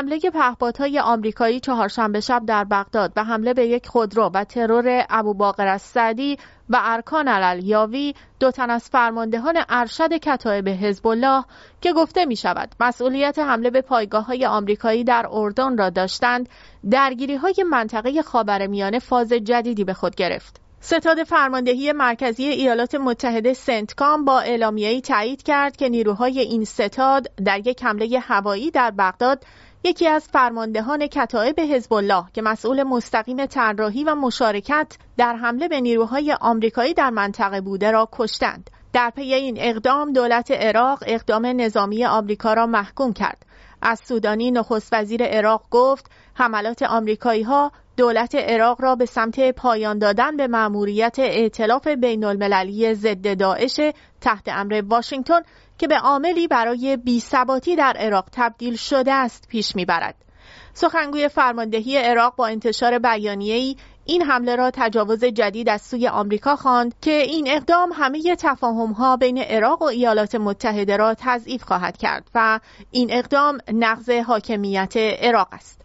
حمله 0.00 0.18
پهپادهای 0.18 0.98
آمریکایی 0.98 1.60
چهارشنبه 1.60 2.20
شب 2.20 2.42
در 2.46 2.64
بغداد 2.64 3.12
و 3.16 3.24
حمله 3.24 3.54
به 3.54 3.66
یک 3.66 3.86
خودرو 3.86 4.30
و 4.34 4.44
ترور 4.44 5.06
ابوباقر 5.10 5.66
السعدی 5.66 6.38
و 6.70 6.78
ارکان 6.80 7.28
الالیاوی 7.28 8.14
دو 8.38 8.50
تن 8.50 8.70
از 8.70 8.88
فرماندهان 8.88 9.58
ارشد 9.68 10.12
کتایب 10.12 10.68
حزب 10.68 11.06
الله 11.06 11.44
که 11.80 11.92
گفته 11.92 12.24
می 12.24 12.36
شود 12.36 12.74
مسئولیت 12.80 13.38
حمله 13.38 13.70
به 13.70 13.80
پایگاه 13.80 14.26
های 14.26 14.46
آمریکایی 14.46 15.04
در 15.04 15.26
اردن 15.30 15.78
را 15.78 15.90
داشتند 15.90 16.48
درگیری 16.90 17.36
های 17.36 17.64
منطقه 17.70 18.22
خاورمیانه 18.22 18.98
فاز 18.98 19.28
جدیدی 19.32 19.84
به 19.84 19.94
خود 19.94 20.14
گرفت. 20.14 20.60
ستاد 20.82 21.24
فرماندهی 21.24 21.92
مرکزی 21.92 22.44
ایالات 22.44 22.94
متحده 22.94 23.54
سنتکام 23.54 24.24
با 24.24 24.40
اعلامیه‌ای 24.40 25.00
تایید 25.00 25.42
کرد 25.42 25.76
که 25.76 25.88
نیروهای 25.88 26.40
این 26.40 26.64
ستاد 26.64 27.30
در 27.44 27.66
یک 27.66 27.84
حمله 27.84 28.18
هوایی 28.18 28.70
در 28.70 28.90
بغداد 28.90 29.44
یکی 29.84 30.08
از 30.08 30.28
فرماندهان 30.28 31.06
کتایب 31.06 31.60
حزب 31.60 31.92
الله 31.92 32.24
که 32.32 32.42
مسئول 32.42 32.82
مستقیم 32.82 33.46
طراحی 33.46 34.04
و 34.04 34.14
مشارکت 34.14 34.96
در 35.16 35.36
حمله 35.36 35.68
به 35.68 35.80
نیروهای 35.80 36.36
آمریکایی 36.40 36.94
در 36.94 37.10
منطقه 37.10 37.60
بوده 37.60 37.90
را 37.90 38.08
کشتند. 38.12 38.70
در 38.92 39.10
پی 39.16 39.34
این 39.34 39.56
اقدام 39.60 40.12
دولت 40.12 40.50
عراق 40.50 41.04
اقدام 41.06 41.46
نظامی 41.46 42.04
آمریکا 42.04 42.54
را 42.54 42.66
محکوم 42.66 43.12
کرد. 43.12 43.46
از 43.82 44.00
سودانی 44.04 44.50
نخست 44.50 44.92
وزیر 44.92 45.22
عراق 45.22 45.62
گفت 45.70 46.10
حملات 46.34 46.82
آمریکایی 46.82 47.42
ها 47.42 47.72
دولت 47.96 48.34
عراق 48.34 48.82
را 48.82 48.94
به 48.94 49.06
سمت 49.06 49.50
پایان 49.50 49.98
دادن 49.98 50.36
به 50.36 50.46
مأموریت 50.46 51.18
ائتلاف 51.18 51.86
بین 51.86 52.24
المللی 52.24 52.94
ضد 52.94 53.38
داعش 53.38 53.80
تحت 54.20 54.48
امر 54.48 54.82
واشنگتن 54.88 55.40
که 55.80 55.88
به 55.88 55.98
عاملی 55.98 56.48
برای 56.48 56.96
بیثباتی 56.96 57.76
در 57.76 57.96
عراق 57.96 58.24
تبدیل 58.32 58.76
شده 58.76 59.12
است 59.12 59.48
پیش 59.48 59.76
می‌برد. 59.76 60.14
سخنگوی 60.74 61.28
فرماندهی 61.28 61.96
عراق 61.96 62.36
با 62.36 62.46
انتشار 62.46 62.98
بیانیه‌ای 62.98 63.76
این 64.04 64.22
حمله 64.22 64.56
را 64.56 64.70
تجاوز 64.74 65.24
جدید 65.24 65.68
از 65.68 65.82
سوی 65.82 66.08
آمریکا 66.08 66.56
خواند 66.56 66.94
که 67.00 67.10
این 67.10 67.44
اقدام 67.48 67.92
همه 67.94 68.36
تفاهم‌ها 68.36 69.16
بین 69.16 69.38
عراق 69.38 69.82
و 69.82 69.84
ایالات 69.84 70.34
متحده 70.34 70.96
را 70.96 71.14
تضعیف 71.14 71.62
خواهد 71.62 71.96
کرد 71.96 72.30
و 72.34 72.60
این 72.90 73.08
اقدام 73.12 73.58
نقض 73.72 74.10
حاکمیت 74.10 74.96
عراق 74.96 75.48
است. 75.52 75.80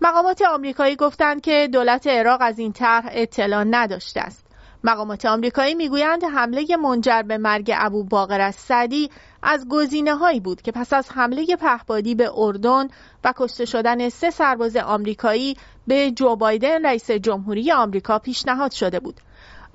مقامات 0.00 0.42
آمریکایی 0.42 0.96
گفتند 0.96 1.40
که 1.40 1.68
دولت 1.72 2.06
عراق 2.06 2.38
از 2.42 2.58
این 2.58 2.72
طرح 2.72 3.08
اطلاع 3.12 3.64
نداشته 3.70 4.20
است. 4.20 4.46
مقامات 4.84 5.24
آمریکایی 5.24 5.74
می‌گویند 5.74 6.24
حمله 6.24 6.76
منجر 6.76 7.22
به 7.22 7.38
مرگ 7.38 7.72
ابو 7.76 8.04
باقر 8.04 8.40
از 8.40 8.54
سعدی 8.54 9.10
از 9.48 9.68
گزینه 9.68 10.14
هایی 10.14 10.40
بود 10.40 10.62
که 10.62 10.72
پس 10.72 10.92
از 10.92 11.10
حمله 11.10 11.56
پهپادی 11.56 12.14
به 12.14 12.30
اردن 12.34 12.88
و 13.24 13.32
کشته 13.36 13.64
شدن 13.64 14.08
سه 14.08 14.30
سرباز 14.30 14.76
آمریکایی 14.76 15.56
به 15.86 16.10
جو 16.10 16.36
بایدن 16.36 16.86
رئیس 16.86 17.10
جمهوری 17.10 17.72
آمریکا 17.72 18.18
پیشنهاد 18.18 18.72
شده 18.72 19.00
بود. 19.00 19.20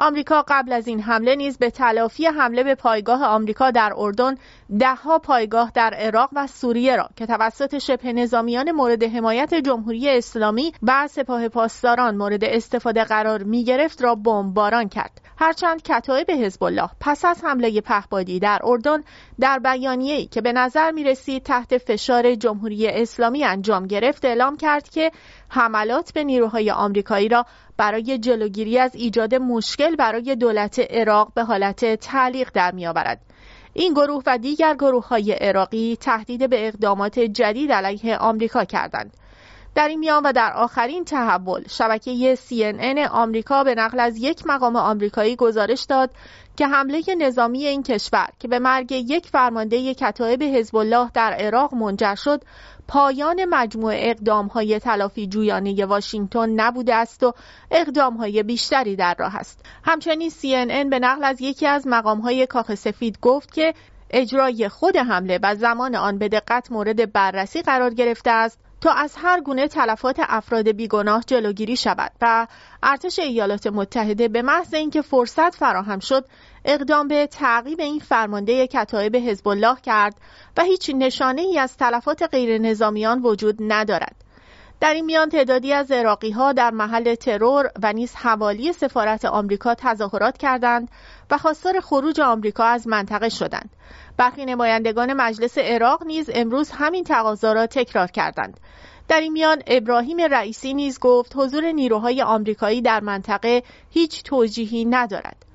آمریکا 0.02 0.46
قبل 0.48 0.74
از 0.74 0.88
این 0.88 1.02
حمله 1.02 1.36
نیز 1.36 1.58
به 1.58 1.70
تلافی 1.70 2.26
حمله 2.26 2.64
به 2.64 2.76
پایگاه 2.76 3.24
آمریکا 3.24 3.72
در 3.72 3.94
اردن 3.98 4.36
دهها 4.80 5.20
پایگاه 5.20 5.72
در 5.76 5.94
عراق 5.94 6.30
و 6.34 6.48
سوریه 6.48 6.96
را 6.96 7.10
که 7.16 7.26
توسط 7.26 7.78
شبه 7.78 8.14
نظامیان 8.14 8.72
مورد 8.72 9.04
حمایت 9.04 9.54
جمهوری 9.54 10.10
اسلامی 10.10 10.74
و 10.84 11.08
سپاه 11.08 11.48
پاسداران 11.48 12.18
مورد 12.18 12.44
استفاده 12.44 13.04
قرار 13.04 13.44
می 13.44 13.64
گرفت 13.64 14.04
را 14.04 14.16
بمباران 14.16 14.90
کرد. 14.90 15.22
هرچند 15.38 15.82
کتایب 15.82 16.32
حزب 16.32 16.64
الله 16.64 16.90
پس 17.00 17.26
از 17.26 17.44
حمله 17.44 17.82
پهبادی 17.82 18.40
در 18.40 18.60
اردن 18.64 19.04
در 19.40 19.60
بیانیه‌ای 19.60 20.26
که 20.26 20.42
به 20.42 20.54
نظر 20.54 20.92
می 20.92 21.04
رسید 21.04 21.44
تحت 21.44 21.78
فشار 21.78 22.36
جمهوری 22.36 22.88
اسلامی 22.88 23.44
انجام 23.44 23.88
گرفت 23.88 24.26
اعلام 24.26 24.58
کرد 24.58 24.90
که 24.90 25.12
حملات 25.50 26.14
به 26.14 26.24
نیروهای 26.24 26.72
آمریکایی 26.72 27.30
را 27.30 27.46
برای 27.82 28.18
جلوگیری 28.18 28.80
از 28.80 28.96
ایجاد 28.96 29.36
مشکل 29.36 29.96
برای 29.96 30.36
دولت 30.36 30.80
عراق 30.80 31.34
به 31.34 31.44
حالت 31.44 31.96
تعلیق 31.96 32.50
در 32.54 32.72
میآورد. 32.72 33.22
این 33.74 33.94
گروه 33.94 34.24
و 34.26 34.38
دیگر 34.38 34.76
گروه 34.76 35.08
های 35.08 35.32
عراقی 35.32 35.98
تهدید 36.02 36.50
به 36.50 36.68
اقدامات 36.68 37.20
جدید 37.20 37.72
علیه 37.72 38.18
آمریکا 38.18 38.66
کردند. 38.66 39.14
در 39.76 39.88
این 39.88 40.00
میان 40.00 40.24
و 40.24 40.32
در 40.32 40.54
آخرین 40.54 41.06
تحول 41.06 41.64
شبکه 41.68 42.36
CNN 42.36 43.10
آمریکا 43.12 43.64
به 43.64 43.76
نقل 43.76 44.00
از 44.00 44.18
یک 44.18 44.44
مقام 44.46 44.76
آمریکایی 44.76 45.36
گزارش 45.36 45.84
داد 45.84 46.10
که 46.58 46.68
حمله 46.68 47.04
نظامی 47.20 47.66
این 47.66 47.84
کشور 47.84 48.28
که 48.40 48.48
به 48.48 48.60
مرگ 48.60 48.92
یک 48.92 49.28
فرمانده 49.28 49.94
کتایب 49.94 50.44
حزب 50.44 50.76
الله 50.76 51.10
در 51.14 51.34
عراق 51.34 51.74
منجر 51.74 52.16
شد 52.16 52.42
پایان 52.92 53.46
مجموع 53.46 53.94
اقدام 53.96 54.48
های 54.48 54.80
تلافی 54.80 55.28
جویانه 55.28 55.86
واشنگتن 55.86 56.50
نبوده 56.50 56.96
است 56.96 57.24
و 57.24 57.34
اقدام 57.72 58.18
های 58.18 58.44
بیشتری 58.44 58.96
در 58.96 59.16
راه 59.20 59.36
است. 59.36 59.66
همچنین 59.84 60.30
CNN 60.30 60.90
به 60.90 61.00
نقل 61.00 61.24
از 61.24 61.42
یکی 61.42 61.68
از 61.68 61.88
مقام 61.88 62.20
های 62.20 62.48
کاخ 62.48 62.76
سفید 62.76 63.20
گفت 63.22 63.54
که 63.54 63.74
اجرای 64.10 64.70
خود 64.70 64.98
حمله 64.98 65.40
و 65.44 65.56
زمان 65.56 65.96
آن 65.96 66.18
به 66.18 66.30
دقت 66.30 66.72
مورد 66.72 67.12
بررسی 67.12 67.62
قرار 67.62 67.94
گرفته 67.94 68.32
است 68.32 68.60
تا 68.82 68.92
از 68.92 69.16
هر 69.18 69.42
گونه 69.42 69.68
تلفات 69.68 70.16
افراد 70.20 70.70
بیگناه 70.70 71.24
جلوگیری 71.28 71.76
شود 71.76 72.12
و 72.22 72.48
ارتش 72.84 73.20
ایالات 73.20 73.68
متحده 73.68 74.28
به 74.28 74.42
محض 74.42 74.74
اینکه 74.74 75.02
فرصت 75.02 75.56
فراهم 75.56 76.00
شد 76.00 76.26
اقدام 76.66 77.08
به 77.08 77.28
تعقیب 77.28 77.80
این 77.80 78.00
فرمانده 78.00 78.68
کتایب 78.68 79.16
حزب 79.16 79.48
الله 79.48 79.76
کرد 79.84 80.16
و 80.58 80.64
هیچ 80.64 80.92
نشانه 80.96 81.42
ای 81.42 81.60
از 81.60 81.78
تلفات 81.78 82.24
غیر 82.32 82.58
نظامیان 82.58 83.22
وجود 83.22 83.56
ندارد. 83.60 84.16
در 84.82 84.94
این 84.94 85.06
میان 85.06 85.30
تعدادی 85.30 85.74
از 85.74 85.92
عراقی 85.92 86.32
ها 86.32 86.54
در 86.54 86.72
محل 86.72 87.16
ترور 87.16 87.72
و 87.84 87.94
نیز 87.94 88.16
حوالی 88.16 88.74
سفارت 88.74 89.26
آمریکا 89.26 89.76
تظاهرات 89.76 90.38
کردند 90.38 90.90
و 91.32 91.38
خواستار 91.38 91.80
خروج 91.80 92.20
آمریکا 92.20 92.64
از 92.64 92.88
منطقه 92.88 93.30
شدند. 93.30 93.70
برخی 94.18 94.46
نمایندگان 94.46 95.14
مجلس 95.14 95.58
عراق 95.58 96.04
نیز 96.04 96.30
امروز 96.34 96.72
همین 96.72 97.04
تقاضا 97.04 97.54
را 97.54 97.68
تکرار 97.68 98.08
کردند. 98.08 98.60
در 99.08 99.20
این 99.20 99.34
میان 99.34 99.62
ابراهیم 99.68 100.18
رئیسی 100.22 100.74
نیز 100.74 101.00
گفت 101.00 101.34
حضور 101.36 101.72
نیروهای 101.72 102.22
آمریکایی 102.22 102.82
در 102.82 103.00
منطقه 103.00 103.64
هیچ 103.90 104.24
توجیهی 104.24 104.86
ندارد. 104.86 105.46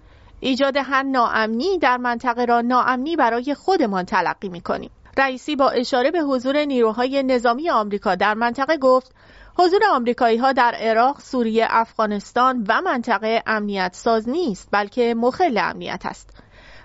ایجاد 0.41 0.77
هر 0.77 1.03
ناامنی 1.03 1.79
در 1.79 1.97
منطقه 1.97 2.45
را 2.45 2.61
ناامنی 2.61 3.17
برای 3.17 3.55
خودمان 3.55 4.05
تلقی 4.05 4.49
می 4.49 4.61
کنیم. 4.61 4.91
رئیسی 5.19 5.57
با 5.57 5.71
اشاره 5.71 6.11
به 6.11 6.21
حضور 6.21 6.65
نیروهای 6.65 7.23
نظامی 7.23 7.71
آمریکا 7.71 8.15
در 8.15 8.35
منطقه 8.35 8.77
گفت 8.77 9.15
حضور 9.59 9.81
آمریکایی 9.93 10.39
ها 10.39 10.53
در 10.53 10.75
عراق، 10.79 11.21
سوریه، 11.21 11.67
افغانستان 11.71 12.65
و 12.69 12.81
منطقه 12.81 13.43
امنیت 13.47 13.95
ساز 13.95 14.29
نیست 14.29 14.69
بلکه 14.73 15.15
مخل 15.15 15.59
امنیت 15.59 16.03
است. 16.05 16.31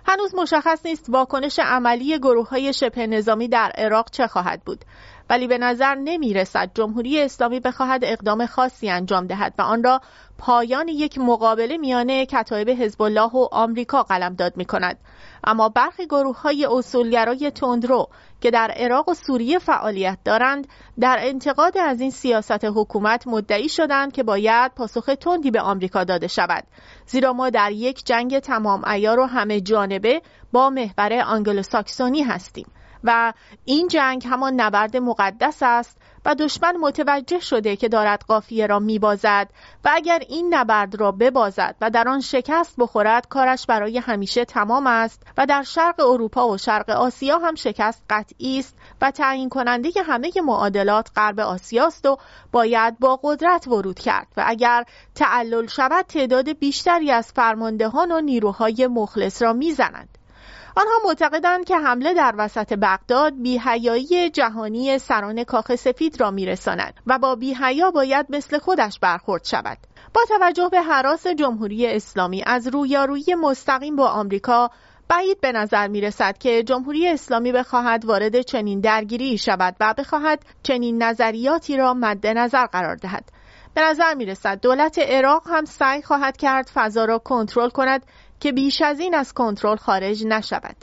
هنوز 0.06 0.36
مشخص 0.36 0.86
نیست 0.86 1.06
واکنش 1.10 1.60
عملی 1.60 2.20
گروه 2.20 2.50
های 2.50 2.74
شبه 2.74 3.08
نظامی 3.08 3.48
در 3.48 3.72
عراق 3.78 4.10
چه 4.10 4.28
خواهد 4.28 4.62
بود 4.66 4.86
ولی 5.30 5.48
به 5.48 5.58
نظر 5.58 5.96
نمی 5.96 6.34
رسد 6.34 6.72
جمهوری 6.74 7.22
اسلامی 7.22 7.60
بخواهد 7.60 8.02
اقدام 8.04 8.46
خاصی 8.46 8.90
انجام 8.90 9.28
دهد 9.28 9.54
و 9.58 9.62
آن 9.62 9.84
را 9.84 10.02
پایان 10.38 10.88
یک 10.88 11.18
مقابله 11.18 11.78
میان 11.78 12.26
کتایب 12.26 12.70
حزب 12.70 13.02
الله 13.02 13.30
و 13.30 13.48
آمریکا 13.52 14.04
قلمداد 14.04 14.58
می 14.58 14.66
کند 14.66 14.98
اما 15.44 15.70
برخی 15.70 16.06
گروه 16.06 16.42
های 16.42 16.68
اصولگرای 16.72 17.52
تندرو 17.52 18.08
که 18.42 18.52
در 18.52 18.74
عراق 18.76 19.10
و 19.10 19.14
سوریه 19.14 19.60
فعالیت 19.60 20.18
دارند 20.26 20.68
در 21.00 21.18
انتقاد 21.20 21.78
از 21.78 22.02
این 22.02 22.12
سیاست 22.12 22.66
حکومت 22.66 23.28
مدعی 23.28 23.70
شدند 23.70 24.14
که 24.14 24.24
باید 24.24 24.72
پاسخ 24.76 25.10
تندی 25.22 25.52
به 25.52 25.62
آمریکا 25.62 26.04
داده 26.04 26.28
شود. 26.28 26.64
زیرا 27.06 27.34
ما 27.34 27.50
در 27.50 27.72
یک 27.72 28.06
جنگ 28.06 28.40
تمام 28.40 28.86
ایار 28.86 29.20
و 29.20 29.26
همه 29.26 29.62
جانبه 29.62 30.22
با 30.52 30.70
محور 30.70 31.14
آنگلوساکسونی 31.26 32.24
هستیم. 32.24 32.66
و 33.04 33.34
این 33.66 33.88
جنگ 33.88 34.28
همان 34.28 34.54
نبرد 34.54 34.98
مقدس 34.98 35.58
است 35.62 35.98
و 36.26 36.36
دشمن 36.36 36.78
متوجه 36.78 37.40
شده 37.40 37.76
که 37.76 37.90
دارد 37.90 38.24
قافیه 38.28 38.68
را 38.68 38.80
میبازد 38.80 39.50
و 39.86 39.90
اگر 39.94 40.20
این 40.30 40.54
نبرد 40.54 40.96
را 40.96 41.12
ببازد 41.12 41.76
و 41.82 41.90
در 41.90 42.08
آن 42.08 42.22
شکست 42.22 42.76
بخورد 42.78 43.28
کارش 43.28 43.66
برای 43.66 43.98
همیشه 43.98 44.46
تمام 44.46 44.88
است 44.88 45.24
و 45.38 45.46
در 45.46 45.64
شرق 45.64 46.00
اروپا 46.00 46.48
و 46.48 46.58
شرق 46.58 46.90
آسیا 46.90 47.38
هم 47.38 47.56
شکست 47.56 48.04
قطعی 48.10 48.60
است 48.60 48.78
و 49.02 49.12
تعیین 49.12 49.50
کننده 49.50 49.90
همه 50.06 50.32
معادلات 50.44 51.10
غرب 51.16 51.40
آسیاست 51.40 52.06
و 52.06 52.18
باید 52.52 53.00
با 53.00 53.20
قدرت 53.24 53.68
ورود 53.68 54.00
کرد 54.00 54.28
و 54.38 54.44
اگر 54.48 54.86
تعلل 55.16 55.68
شود 55.68 56.06
تعداد 56.06 56.50
بیشتری 56.52 57.12
از 57.12 57.32
فرماندهان 57.32 58.12
و 58.12 58.22
نیروهای 58.22 58.88
مخلص 58.88 59.42
را 59.42 59.54
می‌زنند. 59.54 60.18
آنها 60.76 60.94
معتقدند 61.06 61.66
که 61.66 61.78
حمله 61.78 62.14
در 62.14 62.36
وسط 62.38 62.74
بغداد 62.74 63.34
بیهیایی 63.42 64.30
جهانی 64.30 65.00
سران 65.00 65.44
کاخ 65.44 65.76
سفید 65.76 66.22
را 66.22 66.32
میرساند 66.32 66.94
و 67.08 67.20
با 67.20 67.36
بیهیا 67.36 67.92
باید 67.92 68.26
مثل 68.30 68.58
خودش 68.58 69.00
برخورد 69.00 69.46
شود 69.46 69.78
با 70.14 70.22
توجه 70.28 70.70
به 70.72 70.82
حراس 70.82 71.28
جمهوری 71.28 71.88
اسلامی 71.88 72.44
از 72.46 72.68
رویارویی 72.68 73.36
مستقیم 73.36 73.96
با 73.96 74.08
آمریکا 74.08 74.70
بعید 75.08 75.42
به 75.42 75.52
نظر 75.52 75.88
می 75.88 76.02
رسد 76.02 76.38
که 76.38 76.64
جمهوری 76.64 77.08
اسلامی 77.08 77.52
بخواهد 77.52 78.06
وارد 78.06 78.42
چنین 78.42 78.80
درگیری 78.80 79.38
شود 79.38 79.76
و 79.80 79.94
بخواهد 79.98 80.46
چنین 80.64 81.04
نظریاتی 81.04 81.78
را 81.78 81.94
مد 81.94 82.28
نظر 82.28 82.66
قرار 82.66 82.96
دهد. 82.96 83.32
به 83.74 83.82
نظر 83.82 84.14
می 84.14 84.26
رسد 84.26 84.62
دولت 84.62 85.00
عراق 85.00 85.44
هم 85.48 85.66
سعی 85.66 86.02
خواهد 86.02 86.38
کرد 86.38 86.72
فضا 86.74 87.06
را 87.06 87.20
کنترل 87.20 87.70
کند 87.70 88.06
که 88.42 88.52
بیش 88.52 88.82
از 88.82 89.00
این 89.00 89.16
از 89.16 89.34
کنترل 89.34 89.76
خارج 89.76 90.26
نشود. 90.26 90.76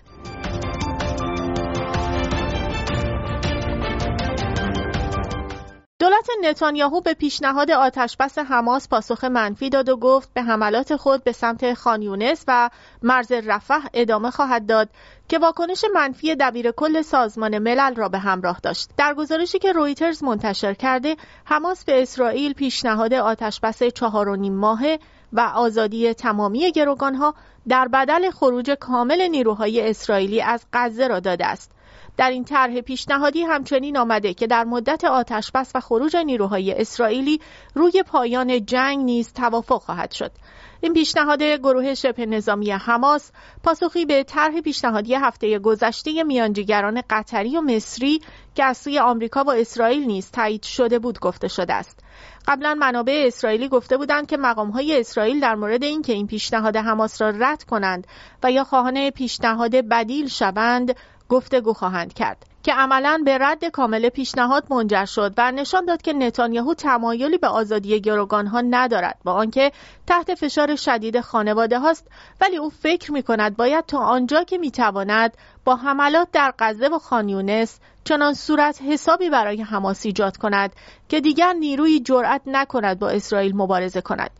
دولت 6.01 6.29
نتانیاهو 6.43 7.01
به 7.01 7.15
پیشنهاد 7.15 7.71
آتشبس 7.71 8.39
حماس 8.39 8.89
پاسخ 8.89 9.25
منفی 9.25 9.71
داد 9.71 9.89
و 9.89 9.97
گفت 9.97 10.35
به 10.35 10.43
حملات 10.43 10.97
خود 10.97 11.25
به 11.25 11.33
سمت 11.33 11.75
خانیونس 11.75 12.45
و 12.49 12.71
مرز 13.03 13.33
رفح 13.33 13.87
ادامه 13.95 14.31
خواهد 14.31 14.67
داد 14.67 14.89
که 15.29 15.39
واکنش 15.39 15.85
منفی 15.95 16.35
دبیر 16.35 16.71
کل 16.71 17.03
سازمان 17.03 17.59
ملل 17.59 17.95
را 17.95 18.09
به 18.09 18.19
همراه 18.19 18.61
داشت. 18.63 18.91
در 18.97 19.15
گزارشی 19.15 19.59
که 19.59 19.73
رویترز 19.73 20.23
منتشر 20.23 20.75
کرده، 20.75 21.17
حماس 21.45 21.85
به 21.85 22.03
اسرائیل 22.03 22.53
پیشنهاد 22.53 23.15
آتشبس 23.15 23.83
چهار 23.83 24.29
و 24.29 24.37
نیم 24.37 24.55
ماهه 24.55 24.99
و 25.33 25.41
آزادی 25.41 26.15
تمامی 26.15 26.73
گروگانها 26.73 27.35
در 27.69 27.89
بدل 27.89 28.31
خروج 28.31 28.71
کامل 28.71 29.29
نیروهای 29.29 29.91
اسرائیلی 29.91 30.43
از 30.43 30.67
غزه 30.73 31.07
را 31.09 31.21
داده 31.21 31.47
است. 31.47 31.73
در 32.17 32.31
این 32.31 32.45
طرح 32.45 32.81
پیشنهادی 32.81 33.43
همچنین 33.43 33.97
آمده 33.97 34.35
که 34.35 34.47
در 34.47 34.65
مدت 34.65 35.05
آتشبس 35.05 35.73
و 35.75 35.81
خروج 35.81 36.17
نیروهای 36.17 36.81
اسرائیلی 36.81 37.41
روی 37.75 38.03
پایان 38.07 38.67
جنگ 38.67 38.99
نیز 39.05 39.33
توافق 39.33 39.83
خواهد 39.83 40.13
شد. 40.13 40.33
این 40.81 40.93
پیشنهاد 40.93 41.43
گروه 41.43 41.95
شبه 41.95 42.27
نظامی 42.27 42.71
حماس 42.71 43.33
پاسخی 43.65 44.05
به 44.05 44.23
طرح 44.23 44.61
پیشنهادی 44.61 45.15
هفته 45.15 45.59
گذشته 45.59 46.23
میانجیگران 46.23 47.03
قطری 47.11 47.57
و 47.57 47.61
مصری 47.61 48.21
که 48.55 48.65
از 48.65 48.79
سوی 48.79 48.99
آمریکا 48.99 49.45
و 49.45 49.51
اسرائیل 49.51 50.07
نیز 50.07 50.31
تایید 50.31 50.63
شده 50.63 50.99
بود 50.99 51.19
گفته 51.21 51.49
شده 51.49 51.75
است. 51.75 52.01
قبلا 52.49 52.75
منابع 52.75 53.25
اسرائیلی 53.27 53.69
گفته 53.69 53.97
بودند 53.97 54.27
که 54.27 54.39
های 54.75 55.01
اسرائیل 55.01 55.41
در 55.41 55.55
مورد 55.55 55.85
اینکه 55.85 56.13
این 56.13 56.27
پیشنهاد 56.27 56.77
حماس 56.77 57.23
را 57.23 57.31
رد 57.31 57.65
کنند 57.65 58.07
و 58.43 58.51
یا 58.51 58.65
خواهان 58.65 59.11
پیشنهاد 59.11 59.71
بدیل 59.71 60.29
شوند 60.29 60.95
گفتگو 61.29 61.73
خواهند 61.73 62.13
کرد 62.13 62.45
که 62.63 62.73
عملا 62.73 63.23
به 63.25 63.39
رد 63.39 63.65
کامل 63.65 64.09
پیشنهاد 64.09 64.65
منجر 64.71 65.05
شد 65.05 65.35
و 65.37 65.53
نشان 65.53 65.85
داد 65.85 66.03
که 66.03 66.13
نتانیاهو 66.13 66.75
تمایلی 66.75 67.39
به 67.39 67.49
آزادی 67.49 68.03
ها 68.31 68.61
ندارد 68.61 69.19
با 69.25 69.33
آنکه 69.33 69.73
تحت 70.07 70.35
فشار 70.35 70.77
شدید 70.77 71.21
خانواده 71.21 71.79
هاست 71.79 72.07
ولی 72.41 72.57
او 72.57 72.71
فکر 72.71 73.13
می 73.13 73.23
کند 73.23 73.57
باید 73.57 73.87
تا 73.87 73.99
آنجا 73.99 74.45
که 74.45 74.59
می 74.59 74.71
تواند 74.71 75.37
با 75.65 75.77
حملات 75.77 76.29
در 76.33 76.55
غزه 76.59 76.89
و 76.89 76.99
خانیونس 76.99 77.81
چنان 78.09 78.35
صورت 78.35 78.83
حسابی 78.83 79.31
برای 79.31 79.63
حماس 79.63 80.07
ایجاد 80.07 80.37
کند 80.37 80.73
که 81.09 81.21
دیگر 81.21 81.53
نیروی 81.53 82.01
جرأت 82.01 82.43
نکند 82.47 82.99
با 82.99 83.09
اسرائیل 83.09 83.57
مبارزه 83.57 84.01
کند. 84.01 84.31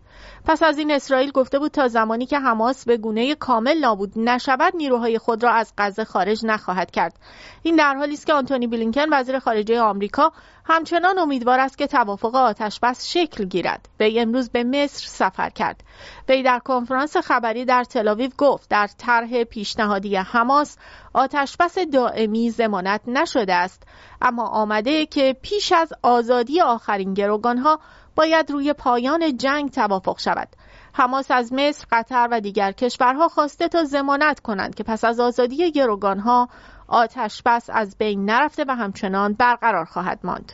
پس 0.45 0.63
از 0.63 0.79
این 0.79 0.91
اسرائیل 0.91 1.31
گفته 1.31 1.59
بود 1.59 1.71
تا 1.71 1.89
زمانی 1.89 2.27
که 2.27 2.39
حماس 2.39 2.85
به 2.85 2.97
گونه 2.97 3.35
کامل 3.35 3.79
نابود 3.79 4.13
نشود 4.17 4.77
نیروهای 4.77 5.19
خود 5.19 5.43
را 5.43 5.51
از 5.51 5.73
غزه 5.79 6.05
خارج 6.05 6.41
نخواهد 6.45 6.91
کرد. 6.91 7.15
این 7.63 7.77
در 7.77 7.95
حالی 7.95 8.15
است 8.15 8.27
که 8.27 8.33
آنتونی 8.33 8.67
بلینکن 8.67 9.07
وزیر 9.13 9.39
خارجه 9.39 9.81
آمریکا 9.81 10.33
همچنان 10.71 11.19
امیدوار 11.19 11.61
است 11.61 11.79
که 11.79 11.87
توافق 11.87 12.35
آتشبس 12.35 13.07
شکل 13.07 13.45
گیرد. 13.45 13.89
وی 14.01 14.21
امروز 14.21 14.51
به 14.51 14.65
مصر 14.65 15.07
سفر 15.07 15.51
کرد. 15.51 15.85
وی 16.29 16.43
در 16.43 16.59
کنفرانس 16.59 17.17
خبری 17.17 17.65
در 17.65 17.85
تلاویو 17.85 18.31
گفت 18.39 18.69
در 18.71 18.87
طرح 18.99 19.45
پیشنهادی 19.45 20.17
حماس 20.17 20.77
آتشبس 21.13 21.79
دائمی 21.79 22.51
زمانت 22.51 23.01
نشده 23.07 23.55
است. 23.55 23.83
اما 24.23 24.47
آمده 24.47 25.07
که 25.07 25.37
پیش 25.43 25.73
از 25.73 25.93
آزادی 26.03 26.61
آخرین 26.61 27.15
گروگانها 27.15 27.81
باید 28.17 28.51
روی 28.51 28.73
پایان 28.73 29.37
جنگ 29.37 29.71
توافق 29.71 30.19
شود. 30.19 30.49
حماس 30.93 31.31
از 31.31 31.53
مصر، 31.53 31.87
قطر 31.91 32.29
و 32.31 32.41
دیگر 32.41 32.73
کشورها 32.73 33.29
خواسته 33.29 33.69
تا 33.69 33.85
زمانت 33.85 34.41
کنند 34.41 34.75
که 34.75 34.85
پس 34.85 35.05
از 35.05 35.21
آزادی 35.21 35.73
گروگانها 35.73 36.49
آتش 36.89 37.43
بس 37.47 37.71
از 37.73 37.97
بین 37.99 38.25
نرفته 38.25 38.65
و 38.69 38.75
همچنان 38.75 39.33
برقرار 39.33 39.85
خواهد 39.85 40.21
ماند. 40.25 40.53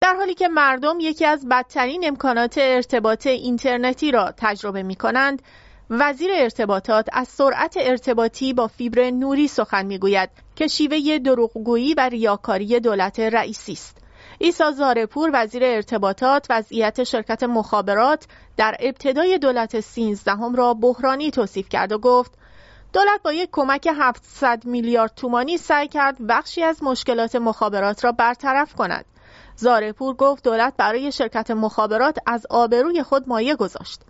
در 0.00 0.14
حالی 0.16 0.34
که 0.34 0.48
مردم 0.48 1.00
یکی 1.00 1.24
از 1.24 1.48
بدترین 1.48 2.04
امکانات 2.06 2.58
ارتباط 2.58 3.26
اینترنتی 3.26 4.10
را 4.10 4.32
تجربه 4.36 4.82
می 4.82 4.94
کنند، 4.94 5.42
وزیر 5.90 6.30
ارتباطات 6.34 7.08
از 7.12 7.28
سرعت 7.28 7.76
ارتباطی 7.80 8.52
با 8.52 8.66
فیبر 8.66 9.10
نوری 9.10 9.48
سخن 9.48 9.86
می‌گوید 9.86 10.30
که 10.56 10.66
شیوه 10.66 11.18
دروغگویی 11.18 11.94
و 11.94 12.08
ریاکاری 12.08 12.80
دولت 12.80 13.20
رئیسی 13.20 13.72
است. 13.72 14.01
ایسا 14.44 14.70
زارپور 14.70 15.30
وزیر 15.34 15.64
ارتباطات 15.64 16.46
وضعیت 16.50 17.04
شرکت 17.04 17.42
مخابرات 17.42 18.26
در 18.56 18.76
ابتدای 18.80 19.38
دولت 19.38 19.80
سینزدهم 19.80 20.54
را 20.54 20.74
بحرانی 20.74 21.30
توصیف 21.30 21.68
کرد 21.68 21.92
و 21.92 21.98
گفت 21.98 22.32
دولت 22.92 23.22
با 23.24 23.32
یک 23.32 23.48
کمک 23.52 23.88
700 23.96 24.64
میلیارد 24.64 25.12
تومانی 25.16 25.56
سعی 25.56 25.88
کرد 25.88 26.26
بخشی 26.26 26.62
از 26.62 26.82
مشکلات 26.82 27.36
مخابرات 27.36 28.04
را 28.04 28.12
برطرف 28.12 28.74
کند. 28.74 29.04
زارپور 29.56 30.14
گفت 30.14 30.44
دولت 30.44 30.74
برای 30.76 31.12
شرکت 31.12 31.50
مخابرات 31.50 32.18
از 32.26 32.46
آبروی 32.50 33.02
خود 33.02 33.28
مایه 33.28 33.56
گذاشت. 33.56 34.00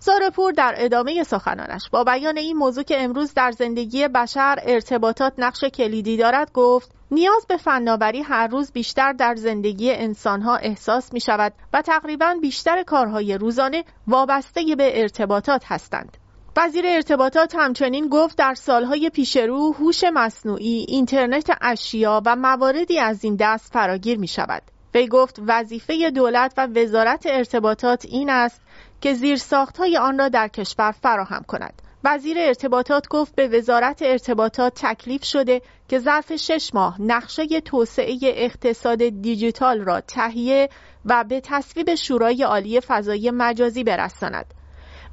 زارپور 0.00 0.52
در 0.52 0.74
ادامه 0.78 1.22
سخنانش 1.22 1.90
با 1.92 2.04
بیان 2.04 2.38
این 2.38 2.56
موضوع 2.56 2.84
که 2.84 3.02
امروز 3.02 3.34
در 3.34 3.50
زندگی 3.50 4.08
بشر 4.08 4.58
ارتباطات 4.62 5.32
نقش 5.38 5.64
کلیدی 5.64 6.16
دارد 6.16 6.52
گفت 6.52 6.90
نیاز 7.10 7.46
به 7.48 7.56
فناوری 7.56 8.22
هر 8.22 8.46
روز 8.46 8.72
بیشتر 8.72 9.12
در 9.12 9.34
زندگی 9.34 9.92
انسانها 9.92 10.56
احساس 10.56 11.12
می 11.12 11.20
شود 11.20 11.52
و 11.72 11.82
تقریبا 11.82 12.34
بیشتر 12.42 12.82
کارهای 12.82 13.38
روزانه 13.38 13.84
وابسته 14.06 14.76
به 14.78 15.00
ارتباطات 15.00 15.62
هستند. 15.66 16.16
وزیر 16.56 16.84
ارتباطات 16.86 17.54
همچنین 17.54 18.08
گفت 18.08 18.38
در 18.38 18.54
سالهای 18.54 19.10
پیش 19.10 19.36
رو 19.36 19.72
هوش 19.72 20.04
مصنوعی، 20.04 20.86
اینترنت 20.88 21.50
اشیا 21.60 22.22
و 22.26 22.36
مواردی 22.36 22.98
از 22.98 23.24
این 23.24 23.36
دست 23.40 23.72
فراگیر 23.72 24.18
می 24.18 24.28
شود. 24.28 24.62
وی 24.94 25.08
گفت 25.08 25.40
وظیفه 25.46 26.10
دولت 26.10 26.54
و 26.56 26.66
وزارت 26.66 27.26
ارتباطات 27.26 28.04
این 28.04 28.30
است 28.30 28.60
که 29.00 29.14
زیر 29.14 29.38
های 29.78 29.96
آن 29.96 30.18
را 30.18 30.28
در 30.28 30.48
کشور 30.48 30.92
فراهم 30.92 31.42
کند. 31.42 31.82
وزیر 32.04 32.36
ارتباطات 32.40 33.08
گفت 33.08 33.34
به 33.34 33.48
وزارت 33.48 34.02
ارتباطات 34.02 34.74
تکلیف 34.74 35.24
شده 35.24 35.62
که 35.88 35.98
ظرف 35.98 36.36
شش 36.36 36.70
ماه 36.74 37.02
نقشه 37.02 37.60
توسعه 37.60 38.18
اقتصاد 38.22 38.98
دیجیتال 39.08 39.80
را 39.80 40.00
تهیه 40.00 40.68
و 41.04 41.24
به 41.24 41.40
تصویب 41.40 41.94
شورای 41.94 42.42
عالی 42.42 42.80
فضایی 42.80 43.30
مجازی 43.30 43.84
برساند. 43.84 44.54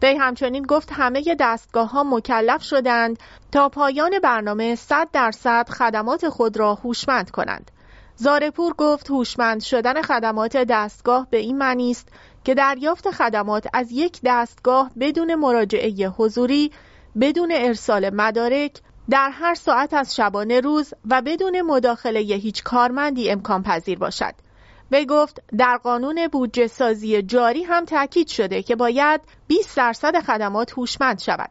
وی 0.04 0.16
همچنین 0.16 0.64
گفت 0.64 0.90
همه 0.92 1.36
دستگاه 1.40 1.90
ها 1.92 2.04
مکلف 2.04 2.64
شدند 2.64 3.20
تا 3.52 3.70
پایان 3.70 4.20
برنامه 4.24 4.76
100 4.76 5.10
درصد 5.14 5.70
خدمات 5.70 6.30
خود 6.30 6.58
را 6.58 6.76
هوشمند 6.76 7.32
کنند. 7.32 7.72
زارپور 8.16 8.74
گفت 8.74 9.10
هوشمند 9.10 9.62
شدن 9.62 10.02
خدمات 10.02 10.58
دستگاه 10.58 11.28
به 11.30 11.38
این 11.38 11.58
معنی 11.58 11.92
است 11.92 12.10
که 12.46 12.54
دریافت 12.54 13.12
خدمات 13.12 13.68
از 13.74 13.92
یک 13.92 14.20
دستگاه 14.26 14.92
بدون 15.00 15.36
مراجعه 15.36 16.08
حضوری 16.08 16.72
بدون 17.22 17.52
ارسال 17.56 18.10
مدارک 18.10 18.72
در 19.10 19.30
هر 19.30 19.56
ساعت 19.56 19.94
از 19.94 20.16
شبانه 20.16 20.60
روز 20.60 20.94
و 21.10 21.22
بدون 21.22 21.62
مداخله 21.62 22.20
هیچ 22.20 22.64
کارمندی 22.64 23.32
امکان 23.32 23.64
پذیر 23.64 23.98
باشد. 23.98 24.34
وی 24.92 25.06
گفت 25.06 25.42
در 25.58 25.78
قانون 25.78 26.28
بودجه 26.28 26.68
سازی 26.68 27.22
جاری 27.22 27.64
هم 27.64 27.86
تاکید 27.86 28.28
شده 28.28 28.64
که 28.64 28.76
باید 28.76 29.22
20 29.48 29.78
درصد 29.78 30.20
خدمات 30.20 30.72
هوشمند 30.72 31.20
شود. 31.20 31.50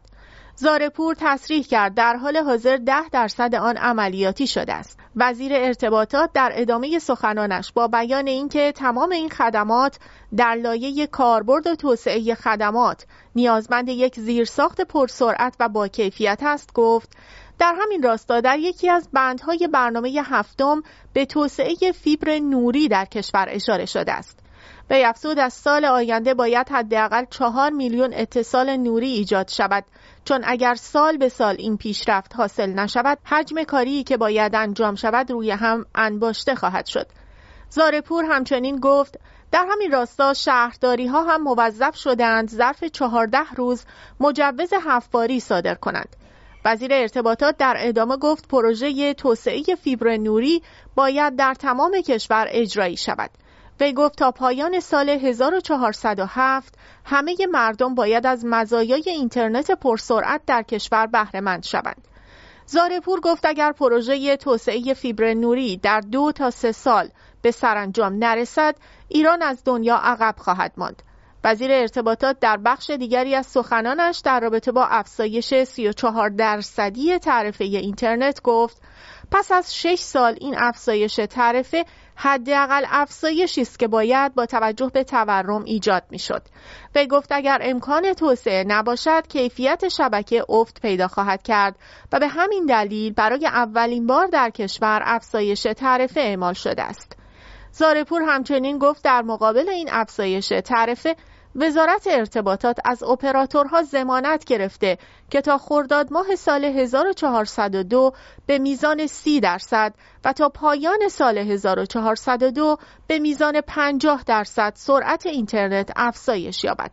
زارپور 0.57 1.15
تصریح 1.19 1.63
کرد 1.63 1.95
در 1.95 2.17
حال 2.17 2.37
حاضر 2.37 2.77
10 2.77 3.09
درصد 3.13 3.55
آن 3.55 3.77
عملیاتی 3.77 4.47
شده 4.47 4.73
است. 4.73 4.99
وزیر 5.17 5.53
ارتباطات 5.55 6.31
در 6.33 6.53
ادامه 6.55 6.99
سخنانش 6.99 7.73
با 7.73 7.89
بیان 7.89 8.27
اینکه 8.27 8.73
تمام 8.73 9.13
این 9.13 9.29
خدمات 9.29 9.99
در 10.37 10.55
لایه 10.55 11.07
کاربرد 11.07 11.67
و 11.67 11.75
توسعه 11.75 12.35
خدمات 12.35 13.07
نیازمند 13.35 13.89
یک 13.89 14.21
زیرساخت 14.21 14.81
پرسرعت 14.81 15.57
و 15.61 15.69
با 15.69 15.89
کیفیت 15.89 16.41
است 16.43 16.73
گفت 16.75 17.17
در 17.59 17.75
همین 17.83 18.03
راستا 18.03 18.41
در 18.41 18.59
یکی 18.59 18.91
از 18.91 19.09
بندهای 19.13 19.69
برنامه 19.73 20.23
هفتم 20.25 20.83
به 21.13 21.25
توسعه 21.27 21.93
فیبر 21.93 22.39
نوری 22.39 22.89
در 22.89 23.05
کشور 23.05 23.47
اشاره 23.51 23.87
شده 23.87 24.13
است. 24.13 24.44
به 24.89 25.09
افزود 25.09 25.39
از 25.39 25.53
سال 25.53 25.85
آینده 25.85 26.35
باید 26.35 26.69
حداقل 26.69 27.25
چهار 27.31 27.71
میلیون 27.71 28.11
اتصال 28.15 28.77
نوری 28.77 29.09
ایجاد 29.09 29.49
شود 29.49 29.85
چون 30.25 30.41
اگر 30.45 30.75
سال 30.75 31.17
به 31.17 31.29
سال 31.29 31.57
این 31.59 31.77
پیشرفت 31.77 32.37
حاصل 32.37 32.71
نشود 32.71 33.19
حجم 33.25 33.63
کاری 33.63 34.05
که 34.05 34.17
باید 34.17 34.55
انجام 34.55 34.95
شود 34.95 35.31
روی 35.31 35.51
هم 35.51 35.87
انباشته 35.95 36.55
خواهد 36.55 36.87
شد 36.87 37.07
زارپور 37.71 38.25
همچنین 38.25 38.81
گفت 38.81 39.19
در 39.53 39.67
همین 39.71 39.93
راستا 39.93 40.35
شهرداری 40.35 41.07
ها 41.07 41.23
هم 41.23 41.43
موظف 41.43 41.97
شدند 41.97 42.51
ظرف 42.51 42.85
چهارده 42.85 43.51
روز 43.57 43.85
مجوز 44.21 44.73
هفتباری 44.83 45.41
صادر 45.41 45.75
کنند. 45.75 46.17
وزیر 46.65 46.95
ارتباطات 46.95 47.57
در 47.57 47.77
ادامه 47.79 48.17
گفت 48.17 48.49
پروژه 48.49 49.15
توسعه 49.15 49.63
فیبر 49.63 50.17
نوری 50.17 50.63
باید 50.95 51.37
در 51.37 51.55
تمام 51.55 52.01
کشور 52.01 52.47
اجرایی 52.51 52.97
شود. 52.97 53.31
وی 53.81 53.93
گفت 53.93 54.19
تا 54.19 54.31
پایان 54.31 54.81
سال 54.81 55.09
1407 55.09 56.75
همه 57.05 57.37
مردم 57.51 57.95
باید 57.95 58.27
از 58.27 58.45
مزایای 58.45 59.03
اینترنت 59.07 59.71
پرسرعت 59.71 60.41
در 60.47 60.63
کشور 60.63 61.07
بهره 61.07 61.61
شوند. 61.61 62.09
زارپور 62.67 63.21
گفت 63.21 63.47
اگر 63.47 63.73
پروژه 63.73 64.37
توسعه 64.37 64.95
فیبر 64.95 65.35
نوری 65.35 65.77
در 65.77 66.01
دو 66.01 66.33
تا 66.33 66.51
سه 66.51 66.73
سال 66.73 67.09
به 67.43 67.51
سرانجام 67.51 68.13
نرسد 68.19 68.77
ایران 69.09 69.43
از 69.43 69.63
دنیا 69.65 69.97
عقب 69.97 70.35
خواهد 70.39 70.73
ماند 70.77 71.03
وزیر 71.45 71.73
ارتباطات 71.73 72.41
در 72.41 72.57
بخش 72.57 72.91
دیگری 72.91 73.35
از 73.35 73.47
سخنانش 73.47 74.19
در 74.19 74.41
رابطه 74.41 74.73
با 74.73 74.85
افزایش 74.85 75.65
34 75.65 76.29
درصدی 76.29 77.19
تعرفه 77.19 77.65
اینترنت 77.65 78.43
گفت 78.43 78.83
پس 79.37 79.53
از 79.53 79.77
6 79.77 79.99
سال 79.99 80.37
این 80.41 80.55
افزایش 80.59 81.15
تعرفه 81.31 81.85
حداقل 82.17 82.85
افزایشی 82.89 83.61
است 83.61 83.79
که 83.79 83.89
باید 83.89 84.35
با 84.35 84.47
توجه 84.47 84.91
به 84.95 85.05
تورم 85.05 85.65
ایجاد 85.65 86.03
می‌شد. 86.11 86.43
و 86.95 87.07
گفت 87.07 87.29
اگر 87.33 87.59
امکان 87.63 88.13
توسعه 88.13 88.65
نباشد 88.69 89.27
کیفیت 89.29 89.89
شبکه 89.89 90.45
افت 90.49 90.81
پیدا 90.81 91.09
خواهد 91.09 91.43
کرد 91.43 91.77
و 92.13 92.21
به 92.21 92.29
همین 92.29 92.67
دلیل 92.67 93.13
برای 93.13 93.47
اولین 93.47 94.07
بار 94.07 94.27
در 94.27 94.51
کشور 94.51 95.03
افزایش 95.05 95.63
تعرفه 95.63 96.21
اعمال 96.21 96.55
شده 96.55 96.83
است. 96.83 97.17
زارپور 97.73 98.23
همچنین 98.23 98.79
گفت 98.79 99.05
در 99.05 99.23
مقابل 99.23 99.69
این 99.69 99.89
افزایش 99.93 100.49
تعرفه 100.65 101.17
وزارت 101.57 102.07
ارتباطات 102.07 102.79
از 102.85 103.03
اپراتورها 103.03 103.83
زمانت 103.83 104.45
گرفته 104.45 104.99
که 105.31 105.41
تا 105.41 105.59
خرداد 105.59 106.13
ماه 106.13 106.37
سال 106.37 106.65
1402 106.65 108.13
به 108.47 108.59
میزان 108.59 109.07
30 109.07 109.41
درصد 109.41 109.95
و 110.25 110.33
تا 110.33 110.49
پایان 110.49 111.09
سال 111.11 111.39
1402 111.39 112.77
به 113.07 113.19
میزان 113.19 113.61
50 113.61 114.23
درصد 114.27 114.73
سرعت 114.77 115.27
اینترنت 115.27 115.91
افزایش 115.97 116.65
یابد. 116.65 116.91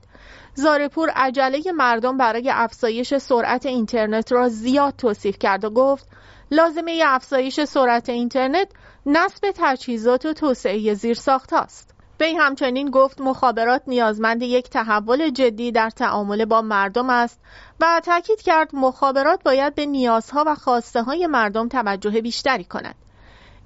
زارپور 0.54 1.10
عجله 1.10 1.72
مردم 1.72 2.18
برای 2.18 2.50
افزایش 2.54 3.18
سرعت 3.18 3.66
اینترنت 3.66 4.32
را 4.32 4.50
زیاد 4.50 4.96
توصیف 4.96 5.38
کرد 5.40 5.66
و 5.66 5.70
گفت 5.70 6.08
لازمه 6.52 7.02
افزایش 7.06 7.64
سرعت 7.64 8.10
اینترنت 8.10 8.68
نصب 9.06 9.52
تجهیزات 9.56 10.26
و 10.26 10.34
توسعه 10.34 10.94
زیرساخت 10.94 11.54
است. 11.54 11.92
وی 12.22 12.36
همچنین 12.36 12.90
گفت 12.90 13.22
مخابرات 13.22 13.82
نیازمند 13.88 14.42
یک 14.42 14.70
تحول 14.70 15.30
جدی 15.30 15.72
در 15.72 15.90
تعامل 15.90 16.46
با 16.46 16.62
مردم 16.62 17.10
است 17.10 17.40
و 17.80 18.02
تاکید 18.06 18.42
کرد 18.42 18.76
مخابرات 18.76 19.44
باید 19.44 19.76
به 19.76 19.86
نیازها 19.86 20.44
و 20.48 20.56
خواسته 20.56 21.02
های 21.04 21.28
مردم 21.28 21.68
توجه 21.68 22.22
بیشتری 22.22 22.64
کند. 22.64 22.96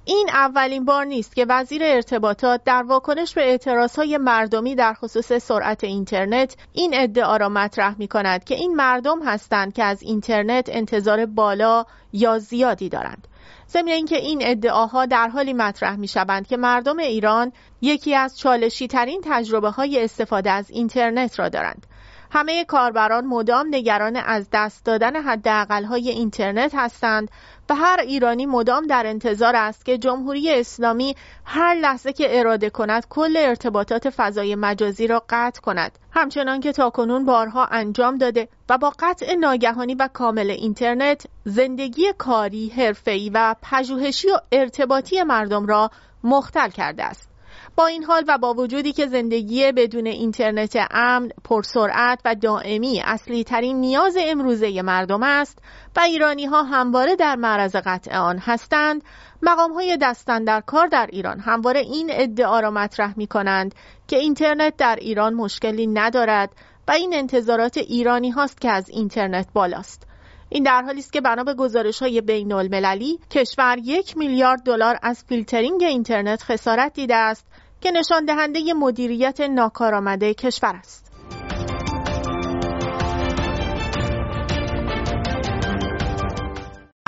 این 0.04 0.28
اولین 0.32 0.84
بار 0.84 1.04
نیست 1.04 1.36
که 1.36 1.46
وزیر 1.48 1.82
ارتباطات 1.84 2.64
در 2.64 2.82
واکنش 2.82 3.34
به 3.34 3.42
اعتراضهای 3.42 4.18
مردمی 4.18 4.74
در 4.74 4.94
خصوص 4.94 5.32
سرعت 5.32 5.84
اینترنت 5.84 6.56
این 6.72 6.90
ادعا 6.94 7.36
را 7.36 7.48
مطرح 7.48 7.94
می 7.98 8.08
کند 8.08 8.44
که 8.44 8.54
این 8.54 8.74
مردم 8.74 9.22
هستند 9.22 9.72
که 9.72 9.84
از 9.84 10.02
اینترنت 10.02 10.68
انتظار 10.72 11.26
بالا 11.26 11.84
یا 12.12 12.38
زیادی 12.38 12.88
دارند. 12.88 13.28
ضمن 13.70 13.88
اینکه 13.88 14.16
این 14.16 14.38
ادعاها 14.42 15.06
در 15.06 15.28
حالی 15.28 15.52
مطرح 15.52 15.96
می 15.96 16.08
شوند 16.08 16.46
که 16.46 16.56
مردم 16.56 16.98
ایران 16.98 17.52
یکی 17.80 18.14
از 18.14 18.38
چالشی 18.38 18.86
ترین 18.86 19.20
تجربه 19.24 19.70
های 19.70 20.04
استفاده 20.04 20.50
از 20.50 20.70
اینترنت 20.70 21.38
را 21.38 21.48
دارند. 21.48 21.86
همه 22.30 22.64
کاربران 22.64 23.24
مدام 23.26 23.66
نگران 23.70 24.16
از 24.16 24.48
دست 24.52 24.84
دادن 24.84 25.16
حداقل 25.16 25.84
های 25.84 26.08
اینترنت 26.08 26.74
هستند 26.74 27.30
و 27.70 27.74
هر 27.74 28.00
ایرانی 28.00 28.46
مدام 28.46 28.86
در 28.86 29.06
انتظار 29.06 29.56
است 29.56 29.84
که 29.84 29.98
جمهوری 29.98 30.54
اسلامی 30.54 31.16
هر 31.44 31.74
لحظه 31.74 32.12
که 32.12 32.38
اراده 32.38 32.70
کند 32.70 33.06
کل 33.08 33.36
ارتباطات 33.36 34.10
فضای 34.10 34.54
مجازی 34.54 35.06
را 35.06 35.22
قطع 35.28 35.60
کند 35.60 35.98
همچنان 36.10 36.60
که 36.60 36.72
تاکنون 36.72 37.24
بارها 37.24 37.64
انجام 37.64 38.18
داده 38.18 38.48
و 38.68 38.78
با 38.78 38.92
قطع 38.98 39.34
ناگهانی 39.34 39.94
و 39.94 40.08
کامل 40.12 40.50
اینترنت 40.50 41.26
زندگی 41.44 42.12
کاری، 42.18 42.68
حرفه‌ای 42.68 43.30
و 43.34 43.54
پژوهشی 43.62 44.28
و 44.28 44.38
ارتباطی 44.52 45.22
مردم 45.22 45.66
را 45.66 45.90
مختل 46.24 46.68
کرده 46.68 47.04
است. 47.04 47.35
با 47.76 47.86
این 47.86 48.04
حال 48.04 48.24
و 48.28 48.38
با 48.38 48.54
وجودی 48.54 48.92
که 48.92 49.06
زندگی 49.06 49.72
بدون 49.72 50.06
اینترنت 50.06 50.76
امن، 50.90 51.28
پرسرعت 51.44 52.20
و 52.24 52.34
دائمی 52.34 53.02
اصلی 53.04 53.44
ترین 53.44 53.80
نیاز 53.80 54.16
امروزه 54.20 54.82
مردم 54.82 55.22
است 55.22 55.58
و 55.96 56.00
ایرانی 56.00 56.46
ها 56.46 56.62
همواره 56.62 57.16
در 57.16 57.36
معرض 57.36 57.76
قطع 57.76 58.18
آن 58.18 58.38
هستند، 58.38 59.02
مقام 59.42 59.72
های 59.72 59.98
دست 60.02 60.44
اندر 60.44 60.60
کار 60.60 60.86
در 60.86 61.08
ایران 61.12 61.40
همواره 61.40 61.80
این 61.80 62.10
ادعا 62.12 62.60
را 62.60 62.70
مطرح 62.70 63.14
می 63.16 63.26
کنند 63.26 63.74
که 64.08 64.16
اینترنت 64.16 64.76
در 64.76 64.96
ایران 65.00 65.34
مشکلی 65.34 65.86
ندارد 65.86 66.50
و 66.88 66.92
این 66.92 67.14
انتظارات 67.14 67.76
ایرانی 67.76 68.30
هاست 68.30 68.60
که 68.60 68.70
از 68.70 68.88
اینترنت 68.88 69.46
بالاست. 69.52 70.05
این 70.48 70.62
در 70.62 70.82
حالی 70.82 70.98
است 70.98 71.12
که 71.12 71.20
بنا 71.20 71.44
به 71.44 71.54
گزارش 71.54 72.02
های 72.02 72.20
بین 72.20 72.52
المللی 72.52 73.18
کشور 73.30 73.76
یک 73.84 74.16
میلیارد 74.16 74.62
دلار 74.62 74.98
از 75.02 75.24
فیلترینگ 75.28 75.82
اینترنت 75.82 76.42
خسارت 76.42 76.92
دیده 76.92 77.16
است 77.16 77.46
که 77.80 77.90
نشان 77.90 78.24
دهنده 78.24 78.74
مدیریت 78.74 79.40
ناکارآمده 79.40 80.34
کشور 80.34 80.76
است. 80.76 81.12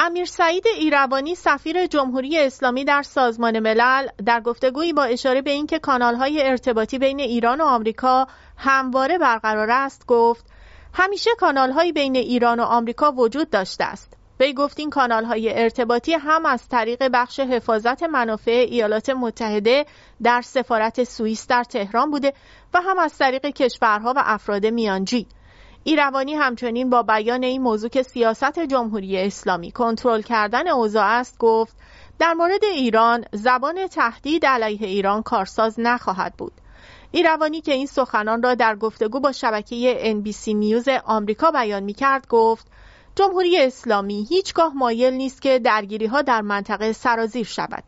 امیر 0.00 0.24
سعید 0.24 0.64
ایروانی 0.78 1.34
سفیر 1.34 1.86
جمهوری 1.86 2.38
اسلامی 2.38 2.84
در 2.84 3.02
سازمان 3.02 3.58
ملل 3.58 4.08
در 4.26 4.40
گفتگویی 4.40 4.92
با 4.92 5.04
اشاره 5.04 5.42
به 5.42 5.50
اینکه 5.50 5.78
کانالهای 5.78 6.42
ارتباطی 6.42 6.98
بین 6.98 7.20
ایران 7.20 7.60
و 7.60 7.64
آمریکا 7.64 8.26
همواره 8.56 9.18
برقرار 9.18 9.70
است 9.70 10.06
گفت 10.06 10.46
همیشه 11.00 11.30
کانالهایی 11.38 11.92
بین 11.92 12.16
ایران 12.16 12.60
و 12.60 12.62
آمریکا 12.62 13.12
وجود 13.12 13.50
داشته 13.50 13.84
است. 13.84 14.16
وی 14.40 14.52
گفت 14.52 14.80
این 14.80 14.90
کانال 14.90 15.24
های 15.24 15.62
ارتباطی 15.62 16.12
هم 16.12 16.46
از 16.46 16.68
طریق 16.68 17.08
بخش 17.12 17.40
حفاظت 17.40 18.02
منافع 18.02 18.66
ایالات 18.68 19.10
متحده 19.10 19.86
در 20.22 20.42
سفارت 20.42 21.04
سوئیس 21.04 21.46
در 21.46 21.64
تهران 21.64 22.10
بوده 22.10 22.32
و 22.74 22.80
هم 22.80 22.98
از 22.98 23.18
طریق 23.18 23.46
کشورها 23.46 24.12
و 24.16 24.22
افراد 24.24 24.66
میانجی. 24.66 25.26
ایروانی 25.84 26.34
همچنین 26.34 26.90
با 26.90 27.02
بیان 27.02 27.42
این 27.42 27.62
موضوع 27.62 27.90
که 27.90 28.02
سیاست 28.02 28.58
جمهوری 28.58 29.18
اسلامی 29.18 29.70
کنترل 29.70 30.22
کردن 30.22 30.68
اوضاع 30.68 31.06
است 31.06 31.38
گفت 31.38 31.76
در 32.18 32.32
مورد 32.32 32.64
ایران 32.64 33.24
زبان 33.32 33.86
تهدید 33.86 34.46
علیه 34.46 34.86
ایران 34.86 35.22
کارساز 35.22 35.80
نخواهد 35.80 36.34
بود. 36.38 36.52
ایروانی 37.10 37.60
که 37.60 37.72
این 37.72 37.86
سخنان 37.86 38.42
را 38.42 38.54
در 38.54 38.76
گفتگو 38.76 39.20
با 39.20 39.32
شبکه 39.32 40.14
NBC 40.14 40.48
نیوز 40.48 40.88
آمریکا 41.04 41.50
بیان 41.50 41.82
می 41.82 41.94
کرد 41.94 42.28
گفت 42.28 42.66
جمهوری 43.14 43.62
اسلامی 43.62 44.26
هیچگاه 44.28 44.72
مایل 44.74 45.14
نیست 45.14 45.42
که 45.42 45.58
درگیری 45.58 46.06
ها 46.06 46.22
در 46.22 46.40
منطقه 46.40 46.92
سرازیر 46.92 47.46
شود. 47.46 47.84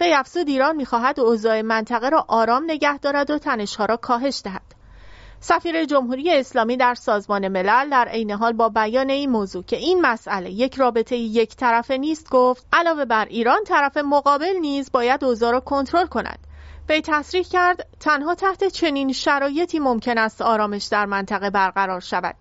و 0.00 0.04
افزود 0.06 0.48
ایران 0.48 0.76
می‌خواهد 0.76 1.20
اوضاع 1.20 1.62
منطقه 1.62 2.08
را 2.08 2.24
آرام 2.28 2.64
نگه 2.64 2.98
دارد 2.98 3.30
و 3.30 3.38
تنشها 3.38 3.84
را 3.84 3.96
کاهش 3.96 4.40
دهد. 4.44 4.74
سفیر 5.40 5.84
جمهوری 5.84 6.32
اسلامی 6.32 6.76
در 6.76 6.94
سازمان 6.94 7.48
ملل 7.48 7.90
در 7.90 8.08
عین 8.08 8.30
حال 8.30 8.52
با 8.52 8.68
بیان 8.68 9.10
این 9.10 9.30
موضوع 9.30 9.62
که 9.62 9.76
این 9.76 10.00
مسئله 10.00 10.50
یک 10.50 10.74
رابطه 10.74 11.16
یک 11.16 11.56
طرفه 11.56 11.96
نیست 11.96 12.30
گفت 12.30 12.66
علاوه 12.72 13.04
بر 13.04 13.24
ایران 13.24 13.64
طرف 13.66 13.96
مقابل 13.96 14.56
نیز 14.60 14.92
باید 14.92 15.24
اوضاع 15.24 15.52
را 15.52 15.60
کنترل 15.60 16.06
کند. 16.06 16.38
وی 16.88 17.00
تصریح 17.00 17.44
کرد 17.44 17.86
تنها 18.00 18.34
تحت 18.34 18.64
چنین 18.64 19.12
شرایطی 19.12 19.78
ممکن 19.78 20.18
است 20.18 20.42
آرامش 20.42 20.84
در 20.84 21.06
منطقه 21.06 21.50
برقرار 21.50 22.00
شود 22.00 22.36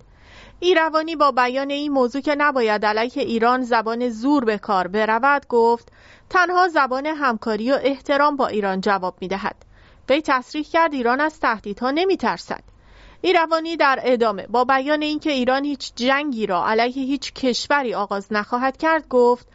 ایروانی 0.59 1.15
با 1.15 1.31
بیان 1.31 1.69
این 1.69 1.91
موضوع 1.91 2.21
که 2.21 2.35
نباید 2.35 2.85
علیه 2.85 3.23
ایران 3.23 3.63
زبان 3.63 4.09
زور 4.09 4.45
به 4.45 4.57
کار 4.57 4.87
برود 4.87 5.47
گفت 5.47 5.91
تنها 6.29 6.67
زبان 6.67 7.05
همکاری 7.05 7.71
و 7.71 7.79
احترام 7.83 8.35
با 8.35 8.47
ایران 8.47 8.81
جواب 8.81 9.15
می 9.21 9.27
دهد. 9.27 9.55
وی 10.09 10.21
تصریح 10.21 10.63
کرد 10.63 10.93
ایران 10.93 11.21
از 11.21 11.39
تهدیدها 11.39 11.91
نمی 11.91 12.17
ترسد. 12.17 12.63
ایروانی 13.21 13.77
در 13.77 13.99
ادامه 14.03 14.47
با 14.47 14.65
بیان 14.65 15.01
اینکه 15.01 15.31
ایران 15.31 15.65
هیچ 15.65 15.91
جنگی 15.95 16.45
را 16.45 16.67
علیه 16.67 17.03
هیچ 17.03 17.33
کشوری 17.33 17.93
آغاز 17.93 18.33
نخواهد 18.33 18.77
کرد 18.77 19.07
گفت 19.07 19.47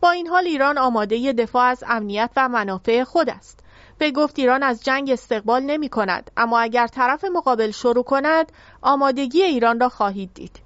با 0.00 0.10
این 0.10 0.26
حال 0.26 0.46
ایران 0.46 0.78
آماده 0.78 1.32
دفاع 1.32 1.64
از 1.64 1.84
امنیت 1.88 2.30
و 2.36 2.48
منافع 2.48 3.04
خود 3.04 3.30
است. 3.30 3.63
به 3.98 4.10
گفت 4.10 4.38
ایران 4.38 4.62
از 4.62 4.84
جنگ 4.84 5.10
استقبال 5.10 5.62
نمی 5.62 5.88
کند 5.88 6.30
اما 6.36 6.60
اگر 6.60 6.86
طرف 6.86 7.24
مقابل 7.24 7.70
شروع 7.70 8.04
کند 8.04 8.52
آمادگی 8.82 9.42
ایران 9.42 9.80
را 9.80 9.88
خواهید 9.88 10.34
دید. 10.34 10.60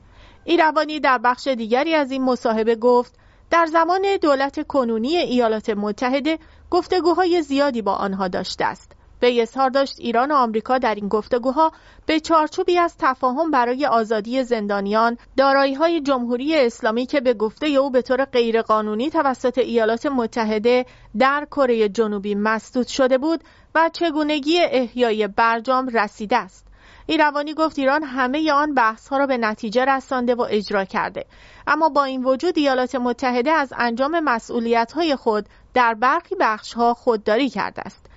ایروانی 0.45 1.01
در 1.01 1.19
بخش 1.19 1.47
دیگری 1.47 1.95
از 1.95 2.11
این 2.11 2.23
مصاحبه 2.23 2.77
گفت 2.77 3.15
در 3.51 3.67
زمان 3.67 4.17
دولت 4.23 4.67
کنونی 4.67 5.17
ایالات 5.17 5.71
متحده 5.71 6.39
گفتگوهای 6.71 7.43
زیادی 7.43 7.83
با 7.83 7.95
آنها 7.95 8.29
داشته 8.29 8.65
است. 8.65 8.93
به 9.21 9.43
اظهار 9.43 9.71
داشت 9.71 10.01
ایران 10.01 10.31
و 10.31 10.35
آمریکا 10.35 10.79
در 10.79 10.95
این 10.95 11.09
گفتگوها 11.09 11.73
به 12.07 12.21
چارچوبی 12.21 12.79
از 12.79 12.97
تفاهم 12.99 13.51
برای 13.51 13.87
آزادی 13.87 14.45
زندانیان 14.45 15.17
دارایی 15.37 15.75
های 15.75 16.01
جمهوری 16.01 16.57
اسلامی 16.57 17.07
که 17.07 17.21
به 17.21 17.35
گفته 17.35 17.67
او 17.67 17.91
به 17.91 18.03
طور 18.03 18.25
غیرقانونی 18.25 19.11
توسط 19.11 19.59
ایالات 19.59 20.07
متحده 20.07 20.87
در 21.19 21.47
کره 21.51 21.89
جنوبی 21.89 22.35
مسدود 22.35 22.87
شده 22.87 23.19
بود 23.19 23.45
و 23.75 23.91
چگونگی 23.93 24.59
احیای 24.61 25.27
برجام 25.27 25.89
رسیده 25.89 26.37
است. 26.37 26.69
ایروانی 27.07 27.55
گفت 27.55 27.79
ایران 27.79 28.03
همه 28.03 28.53
آن 28.53 28.75
بحث 28.75 29.09
ها 29.09 29.19
را 29.19 29.27
به 29.27 29.37
نتیجه 29.37 29.85
رسانده 29.85 30.35
و 30.35 30.47
اجرا 30.51 30.85
کرده. 30.85 31.27
اما 31.67 31.89
با 31.89 32.05
این 32.05 32.25
وجود 32.25 32.59
ایالات 32.59 32.95
متحده 32.95 33.51
از 33.51 33.73
انجام 33.77 34.21
مسئولیت 34.21 34.93
های 34.93 35.17
خود 35.17 35.47
در 35.75 35.95
برخی 35.95 36.35
بخش 36.41 36.75
ها 36.75 36.95
خودداری 36.95 37.51
کرده 37.51 37.83
است. 37.83 38.08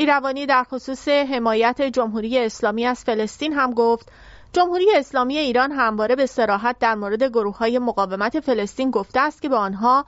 ایروانی 0.00 0.46
در 0.46 0.64
خصوص 0.64 1.08
حمایت 1.08 1.82
جمهوری 1.82 2.38
اسلامی 2.38 2.86
از 2.86 3.04
فلسطین 3.04 3.52
هم 3.52 3.74
گفت 3.74 4.08
جمهوری 4.52 4.86
اسلامی 4.94 5.38
ایران 5.38 5.72
همواره 5.72 6.16
به 6.16 6.26
سراحت 6.26 6.78
در 6.78 6.94
مورد 6.94 7.22
گروه 7.22 7.58
های 7.58 7.78
مقاومت 7.78 8.40
فلسطین 8.40 8.90
گفته 8.90 9.20
است 9.20 9.42
که 9.42 9.48
به 9.48 9.56
آنها 9.56 10.04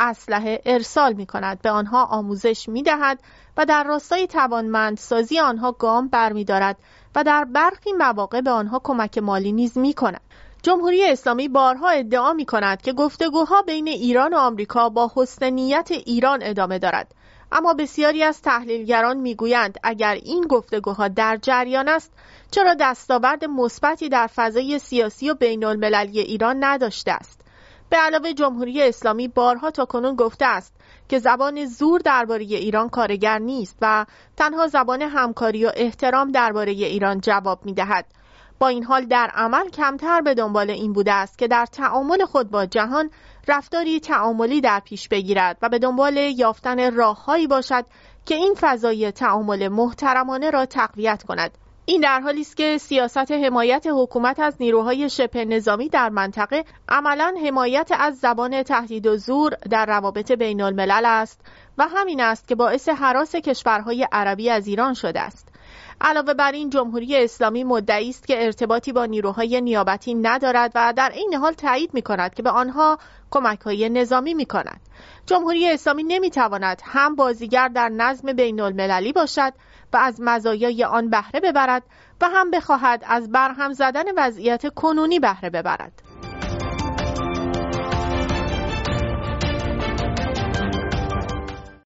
اسلحه 0.00 0.60
ارسال 0.66 1.12
می 1.12 1.26
کند 1.26 1.62
به 1.62 1.70
آنها 1.70 2.04
آموزش 2.04 2.68
می 2.68 2.82
دهد 2.82 3.18
و 3.56 3.64
در 3.64 3.84
راستای 3.84 4.26
توانمندسازی 4.26 5.38
آنها 5.38 5.72
گام 5.72 6.08
برمیدارد 6.08 6.76
و 7.14 7.24
در 7.24 7.44
برخی 7.44 7.92
مواقع 7.92 8.40
به 8.40 8.50
آنها 8.50 8.80
کمک 8.84 9.18
مالی 9.18 9.52
نیز 9.52 9.78
می 9.78 9.92
کند. 9.92 10.20
جمهوری 10.62 11.04
اسلامی 11.04 11.48
بارها 11.48 11.88
ادعا 11.88 12.32
می 12.32 12.44
کند 12.44 12.82
که 12.82 12.92
گفتگوها 12.92 13.62
بین 13.62 13.88
ایران 13.88 14.34
و 14.34 14.36
آمریکا 14.36 14.88
با 14.88 15.12
حسن 15.16 15.50
نیت 15.50 15.88
ایران 15.90 16.38
ادامه 16.42 16.78
دارد 16.78 17.14
اما 17.52 17.74
بسیاری 17.74 18.22
از 18.22 18.42
تحلیلگران 18.42 19.16
می‌گویند 19.16 19.78
اگر 19.82 20.14
این 20.14 20.44
گفتگوها 20.44 21.08
در 21.08 21.38
جریان 21.42 21.88
است 21.88 22.12
چرا 22.50 22.74
دستاورد 22.80 23.44
مثبتی 23.44 24.08
در 24.08 24.26
فضای 24.26 24.78
سیاسی 24.78 25.30
و 25.30 25.34
بین 25.34 25.64
المللی 25.64 26.20
ایران 26.20 26.64
نداشته 26.64 27.12
است 27.12 27.40
به 27.90 27.96
علاوه 27.96 28.32
جمهوری 28.32 28.82
اسلامی 28.82 29.28
بارها 29.28 29.70
تا 29.70 29.84
کنون 29.84 30.16
گفته 30.16 30.46
است 30.46 30.74
که 31.08 31.18
زبان 31.18 31.66
زور 31.66 32.00
درباره 32.00 32.44
ایران 32.44 32.88
کارگر 32.88 33.38
نیست 33.38 33.76
و 33.82 34.06
تنها 34.36 34.66
زبان 34.66 35.02
همکاری 35.02 35.64
و 35.64 35.72
احترام 35.74 36.32
درباره 36.32 36.72
ایران 36.72 37.20
جواب 37.20 37.66
می 37.66 37.74
دهد. 37.74 38.06
با 38.58 38.68
این 38.68 38.84
حال 38.84 39.04
در 39.04 39.30
عمل 39.34 39.68
کمتر 39.68 40.20
به 40.20 40.34
دنبال 40.34 40.70
این 40.70 40.92
بوده 40.92 41.12
است 41.12 41.38
که 41.38 41.48
در 41.48 41.66
تعامل 41.66 42.24
خود 42.24 42.50
با 42.50 42.66
جهان 42.66 43.10
رفتاری 43.50 44.00
تعاملی 44.00 44.60
در 44.60 44.80
پیش 44.80 45.08
بگیرد 45.08 45.58
و 45.62 45.68
به 45.68 45.78
دنبال 45.78 46.16
یافتن 46.16 46.94
راههایی 46.94 47.46
باشد 47.46 47.84
که 48.26 48.34
این 48.34 48.54
فضای 48.60 49.12
تعامل 49.12 49.68
محترمانه 49.68 50.50
را 50.50 50.66
تقویت 50.66 51.22
کند. 51.22 51.58
این 51.84 52.00
در 52.00 52.20
حالی 52.20 52.40
است 52.40 52.56
که 52.56 52.78
سیاست 52.78 53.32
حمایت 53.32 53.86
حکومت 53.92 54.40
از 54.40 54.56
نیروهای 54.60 55.10
شبه 55.10 55.44
نظامی 55.44 55.88
در 55.88 56.08
منطقه 56.08 56.64
عملا 56.88 57.34
حمایت 57.44 57.90
از 57.98 58.18
زبان 58.18 58.62
تهدید 58.62 59.06
و 59.06 59.16
زور 59.16 59.54
در 59.70 59.86
روابط 59.86 60.32
بین 60.32 60.60
الملل 60.60 61.04
است 61.06 61.40
و 61.78 61.86
همین 61.88 62.20
است 62.20 62.48
که 62.48 62.54
باعث 62.54 62.88
حراس 62.88 63.36
کشورهای 63.36 64.06
عربی 64.12 64.50
از 64.50 64.66
ایران 64.66 64.94
شده 64.94 65.20
است. 65.20 65.48
علاوه 66.00 66.34
بر 66.34 66.52
این 66.52 66.70
جمهوری 66.70 67.16
اسلامی 67.16 67.64
مدعی 67.64 68.10
است 68.10 68.26
که 68.26 68.44
ارتباطی 68.44 68.92
با 68.92 69.06
نیروهای 69.06 69.60
نیابتی 69.60 70.14
ندارد 70.14 70.72
و 70.74 70.92
در 70.96 71.10
این 71.14 71.34
حال 71.34 71.52
تایید 71.52 71.94
می 71.94 72.02
کند 72.02 72.34
که 72.34 72.42
به 72.42 72.50
آنها 72.50 72.98
کمک 73.30 73.60
های 73.60 73.88
نظامی 73.88 74.34
می 74.34 74.46
کند. 74.46 74.80
جمهوری 75.26 75.70
اسلامی 75.70 76.02
نمی 76.02 76.30
تواند 76.30 76.82
هم 76.84 77.16
بازیگر 77.16 77.68
در 77.68 77.88
نظم 77.88 78.32
بین 78.32 78.60
المللی 78.60 79.12
باشد 79.12 79.52
و 79.92 79.96
از 79.96 80.20
مزایای 80.20 80.84
آن 80.84 81.10
بهره 81.10 81.40
ببرد 81.40 81.82
و 82.20 82.28
هم 82.28 82.50
بخواهد 82.50 83.04
از 83.06 83.32
برهم 83.32 83.72
زدن 83.72 84.04
وضعیت 84.16 84.74
کنونی 84.74 85.18
بهره 85.18 85.50
ببرد. 85.50 86.02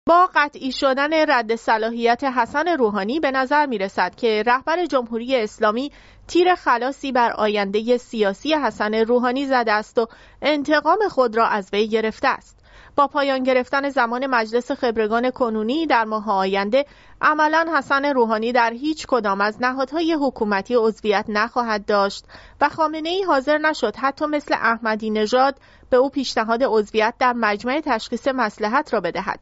با 0.10 0.30
قطعی 0.36 0.72
شدن 0.72 1.14
رد 1.14 1.56
صلاحیت 1.56 2.24
حسن 2.24 2.68
روحانی 2.68 3.20
به 3.20 3.32
نظر 3.32 3.66
می 3.66 3.78
رسد 3.78 4.16
که 4.16 4.44
رهبر 4.48 4.86
جمهوری 4.86 5.36
اسلامی 5.36 5.92
تیر 6.28 6.56
خلاصی 6.56 7.12
بر 7.12 7.32
آینده 7.32 7.98
سیاسی 7.98 8.54
حسن 8.54 8.96
روحانی 8.96 9.46
زده 9.46 9.72
است 9.72 9.98
و 9.98 10.08
انتقام 10.42 10.98
خود 11.10 11.38
را 11.38 11.48
از 11.48 11.70
وی 11.74 11.88
گرفته 11.88 12.28
است. 12.28 12.60
با 12.96 13.08
پایان 13.08 13.44
گرفتن 13.44 13.90
زمان 13.90 14.28
مجلس 14.28 14.72
خبرگان 14.72 15.32
کنونی 15.32 15.88
در 15.88 16.06
ماه 16.06 16.32
آینده 16.32 16.86
عملا 17.22 17.66
حسن 17.78 18.06
روحانی 18.06 18.52
در 18.52 18.74
هیچ 18.74 19.08
کدام 19.08 19.42
از 19.42 19.62
نهادهای 19.62 20.14
حکومتی 20.14 20.76
عضویت 20.76 21.26
نخواهد 21.28 21.86
داشت 21.86 22.26
و 22.62 22.70
خامنه 22.70 23.10
ای 23.10 23.24
حاضر 23.24 23.58
نشد 23.58 23.96
حتی 23.96 24.26
مثل 24.26 24.54
احمدی 24.54 25.10
نژاد 25.10 25.56
به 25.90 25.98
او 25.98 26.10
پیشنهاد 26.10 26.64
عضویت 26.64 27.14
در 27.20 27.34
مجمع 27.34 27.82
تشخیص 27.86 28.28
مسلحت 28.28 28.94
را 28.94 29.02
بدهد 29.02 29.40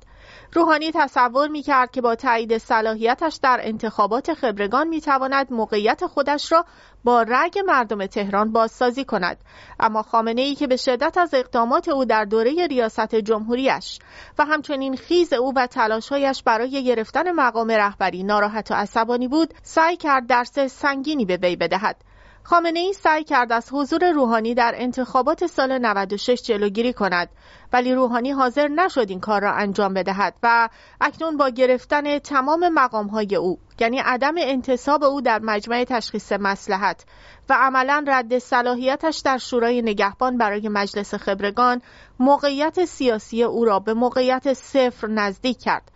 روحانی 0.54 0.92
تصور 0.92 1.48
می 1.48 1.62
کرد 1.62 1.92
که 1.92 2.02
با 2.02 2.16
تایید 2.16 2.58
صلاحیتش 2.58 3.40
در 3.44 3.60
انتخابات 3.62 4.34
خبرگان 4.34 4.88
می 4.88 5.02
تواند 5.02 5.54
موقعیت 5.54 6.06
خودش 6.06 6.52
را 6.52 6.66
با 7.04 7.22
رگ 7.22 7.60
مردم 7.68 8.06
تهران 8.06 8.52
بازسازی 8.52 9.06
کند. 9.06 9.38
اما 9.80 10.02
خامنه 10.02 10.42
ای 10.42 10.56
که 10.56 10.68
به 10.68 10.76
شدت 10.78 11.18
از 11.18 11.34
اقدامات 11.34 11.88
او 11.88 12.06
در 12.06 12.26
دوره 12.26 12.68
ریاست 12.68 13.16
جمهوریش 13.16 14.00
و 14.40 14.46
همچنین 14.46 14.96
خیز 14.96 15.34
او 15.34 15.54
و 15.56 15.68
تلاشهایش 15.68 16.44
برای 16.44 16.84
گرفتن 16.84 17.32
مقام 17.32 17.72
رهبری 17.72 18.24
ناراحت 18.24 18.72
و 18.72 18.74
عصبانی 18.74 19.28
بود 19.28 19.54
سعی 19.64 19.98
کرد 19.98 20.28
درس 20.28 20.60
سنگینی 20.60 21.26
به 21.26 21.38
وی 21.38 21.56
بدهد. 21.56 22.07
خامنه 22.50 22.80
ای 22.80 22.94
سعی 22.94 23.24
کرد 23.24 23.52
از 23.52 23.70
حضور 23.72 24.12
روحانی 24.12 24.54
در 24.54 24.74
انتخابات 24.78 25.48
سال 25.48 25.78
96 25.78 26.42
جلوگیری 26.42 26.94
کند 26.94 27.30
ولی 27.74 27.94
روحانی 27.94 28.32
حاضر 28.32 28.68
نشد 28.68 29.06
این 29.10 29.20
کار 29.20 29.42
را 29.42 29.54
انجام 29.54 29.94
بدهد 29.94 30.36
و 30.44 30.70
اکنون 31.02 31.38
با 31.38 31.50
گرفتن 31.50 32.20
تمام 32.20 32.70
مقام 32.70 33.08
های 33.08 33.36
او 33.36 33.60
یعنی 33.80 34.00
عدم 34.00 34.36
انتصاب 34.38 35.04
او 35.04 35.22
در 35.22 35.40
مجمع 35.40 35.84
تشخیص 35.84 36.32
مسلحت 36.32 37.06
و 37.50 37.54
عملا 37.54 38.06
رد 38.08 38.40
صلاحیتش 38.40 39.22
در 39.26 39.38
شورای 39.38 39.82
نگهبان 39.82 40.38
برای 40.38 40.70
مجلس 40.70 41.14
خبرگان 41.14 41.82
موقعیت 42.20 42.86
سیاسی 42.86 43.44
او 43.44 43.66
را 43.66 43.80
به 43.80 43.94
موقعیت 43.94 44.54
صفر 44.54 45.08
نزدیک 45.08 45.60
کرد. 45.60 45.92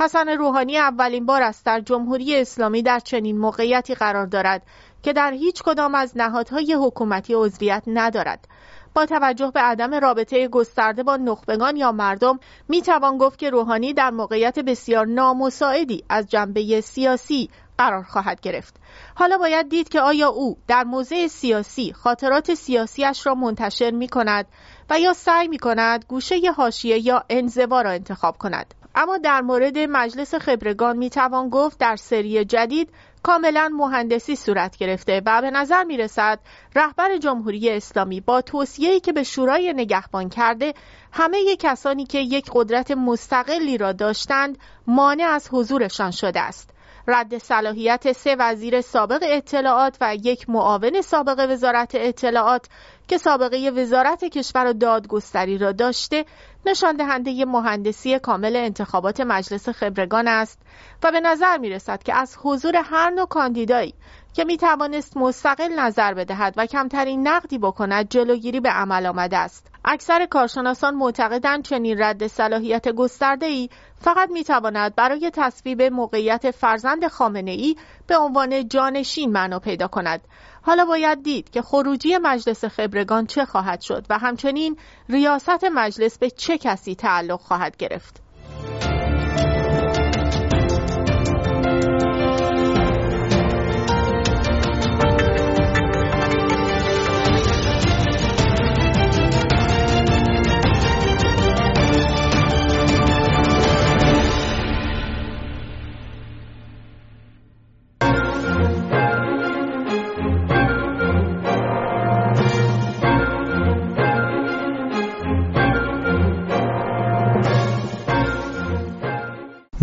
حسن 0.00 0.28
روحانی 0.28 0.78
اولین 0.78 1.26
بار 1.26 1.42
است 1.42 1.66
در 1.66 1.80
جمهوری 1.80 2.40
اسلامی 2.40 2.82
در 2.82 2.98
چنین 2.98 3.38
موقعیتی 3.38 3.94
قرار 3.94 4.26
دارد 4.26 4.62
که 5.02 5.12
در 5.12 5.32
هیچ 5.32 5.62
کدام 5.62 5.94
از 5.94 6.12
نهادهای 6.16 6.72
حکومتی 6.72 7.34
عضویت 7.34 7.82
ندارد. 7.86 8.48
با 8.94 9.06
توجه 9.06 9.50
به 9.54 9.60
عدم 9.60 9.94
رابطه 9.94 10.48
گسترده 10.48 11.02
با 11.02 11.16
نخبگان 11.16 11.76
یا 11.76 11.92
مردم 11.92 12.40
می 12.68 12.82
توان 12.82 13.18
گفت 13.18 13.38
که 13.38 13.50
روحانی 13.50 13.92
در 13.92 14.10
موقعیت 14.10 14.58
بسیار 14.58 15.06
نامساعدی 15.06 16.04
از 16.08 16.26
جنبه 16.26 16.80
سیاسی 16.80 17.50
قرار 17.78 18.02
خواهد 18.02 18.40
گرفت. 18.40 18.76
حالا 19.14 19.38
باید 19.38 19.68
دید 19.68 19.88
که 19.88 20.00
آیا 20.00 20.28
او 20.28 20.56
در 20.66 20.84
موضع 20.84 21.26
سیاسی 21.26 21.92
خاطرات 21.92 22.54
سیاسیش 22.54 23.26
را 23.26 23.34
منتشر 23.34 23.90
می 23.90 24.08
کند 24.08 24.46
و 24.90 25.00
یا 25.00 25.12
سعی 25.12 25.48
می 25.48 25.58
کند 25.58 26.04
گوشه 26.08 26.52
حاشیه 26.56 27.06
یا 27.06 27.24
انزوا 27.30 27.82
را 27.82 27.90
انتخاب 27.90 28.38
کند. 28.38 28.74
اما 28.94 29.18
در 29.18 29.40
مورد 29.40 29.78
مجلس 29.78 30.34
خبرگان 30.34 30.96
می 30.96 31.10
توان 31.10 31.48
گفت 31.48 31.78
در 31.78 31.96
سری 31.96 32.44
جدید 32.44 32.90
کاملا 33.28 33.68
مهندسی 33.74 34.36
صورت 34.36 34.76
گرفته 34.76 35.22
و 35.26 35.42
به 35.42 35.50
نظر 35.50 35.84
می 35.84 35.96
رسد 35.96 36.38
رهبر 36.76 37.16
جمهوری 37.16 37.70
اسلامی 37.70 38.20
با 38.20 38.40
توصیه‌ای 38.40 39.00
که 39.00 39.12
به 39.12 39.22
شورای 39.22 39.72
نگهبان 39.72 40.28
کرده 40.28 40.74
همه 41.12 41.56
کسانی 41.56 42.06
که 42.06 42.18
یک 42.18 42.50
قدرت 42.52 42.90
مستقلی 42.90 43.78
را 43.78 43.92
داشتند 43.92 44.58
مانع 44.86 45.24
از 45.24 45.48
حضورشان 45.52 46.10
شده 46.10 46.40
است. 46.40 46.70
رد 47.08 47.38
صلاحیت 47.38 48.12
سه 48.12 48.36
وزیر 48.38 48.80
سابق 48.80 49.18
اطلاعات 49.22 49.96
و 50.00 50.14
یک 50.14 50.50
معاون 50.50 51.00
سابق 51.00 51.46
وزارت 51.50 51.90
اطلاعات 51.94 52.66
که 53.08 53.18
سابقه 53.18 53.70
وزارت 53.76 54.24
کشور 54.24 54.66
و 54.66 54.72
دادگستری 54.72 55.58
را 55.58 55.72
داشته 55.72 56.24
نشان 56.66 56.96
دهنده 56.96 57.44
مهندسی 57.44 58.18
کامل 58.18 58.56
انتخابات 58.56 59.20
مجلس 59.20 59.68
خبرگان 59.68 60.28
است 60.28 60.62
و 61.02 61.12
به 61.12 61.20
نظر 61.20 61.58
می 61.58 61.70
رسد 61.70 62.02
که 62.02 62.14
از 62.14 62.36
حضور 62.42 62.76
هر 62.76 63.10
نوع 63.10 63.26
کاندیدایی 63.26 63.94
که 64.32 64.44
می 64.44 64.56
توانست 64.56 65.16
مستقل 65.16 65.80
نظر 65.80 66.14
بدهد 66.14 66.54
و 66.56 66.66
کمترین 66.66 67.28
نقدی 67.28 67.58
بکند 67.58 68.08
جلوگیری 68.08 68.60
به 68.60 68.68
عمل 68.68 69.06
آمده 69.06 69.36
است. 69.36 69.66
اکثر 69.84 70.26
کارشناسان 70.26 70.94
معتقدند 70.94 71.64
چنین 71.64 72.02
رد 72.02 72.26
صلاحیت 72.26 72.88
گسترده 72.88 73.46
ای 73.46 73.70
فقط 74.00 74.30
می 74.30 74.44
تواند 74.44 74.94
برای 74.94 75.30
تصویب 75.34 75.82
موقعیت 75.82 76.50
فرزند 76.50 77.06
خامنه 77.06 77.50
ای 77.50 77.76
به 78.06 78.16
عنوان 78.16 78.68
جانشین 78.68 79.32
معنا 79.32 79.58
پیدا 79.58 79.88
کند. 79.88 80.20
حالا 80.62 80.84
باید 80.84 81.22
دید 81.22 81.50
که 81.50 81.62
خروجی 81.62 82.18
مجلس 82.18 82.64
خبرگان 82.64 83.26
چه 83.26 83.44
خواهد 83.44 83.80
شد 83.80 84.06
و 84.10 84.18
همچنین 84.18 84.76
ریاست 85.08 85.64
مجلس 85.64 86.18
به 86.18 86.30
چه 86.30 86.58
کسی 86.58 86.94
تعلق 86.94 87.40
خواهد 87.40 87.76
گرفت. 87.76 88.27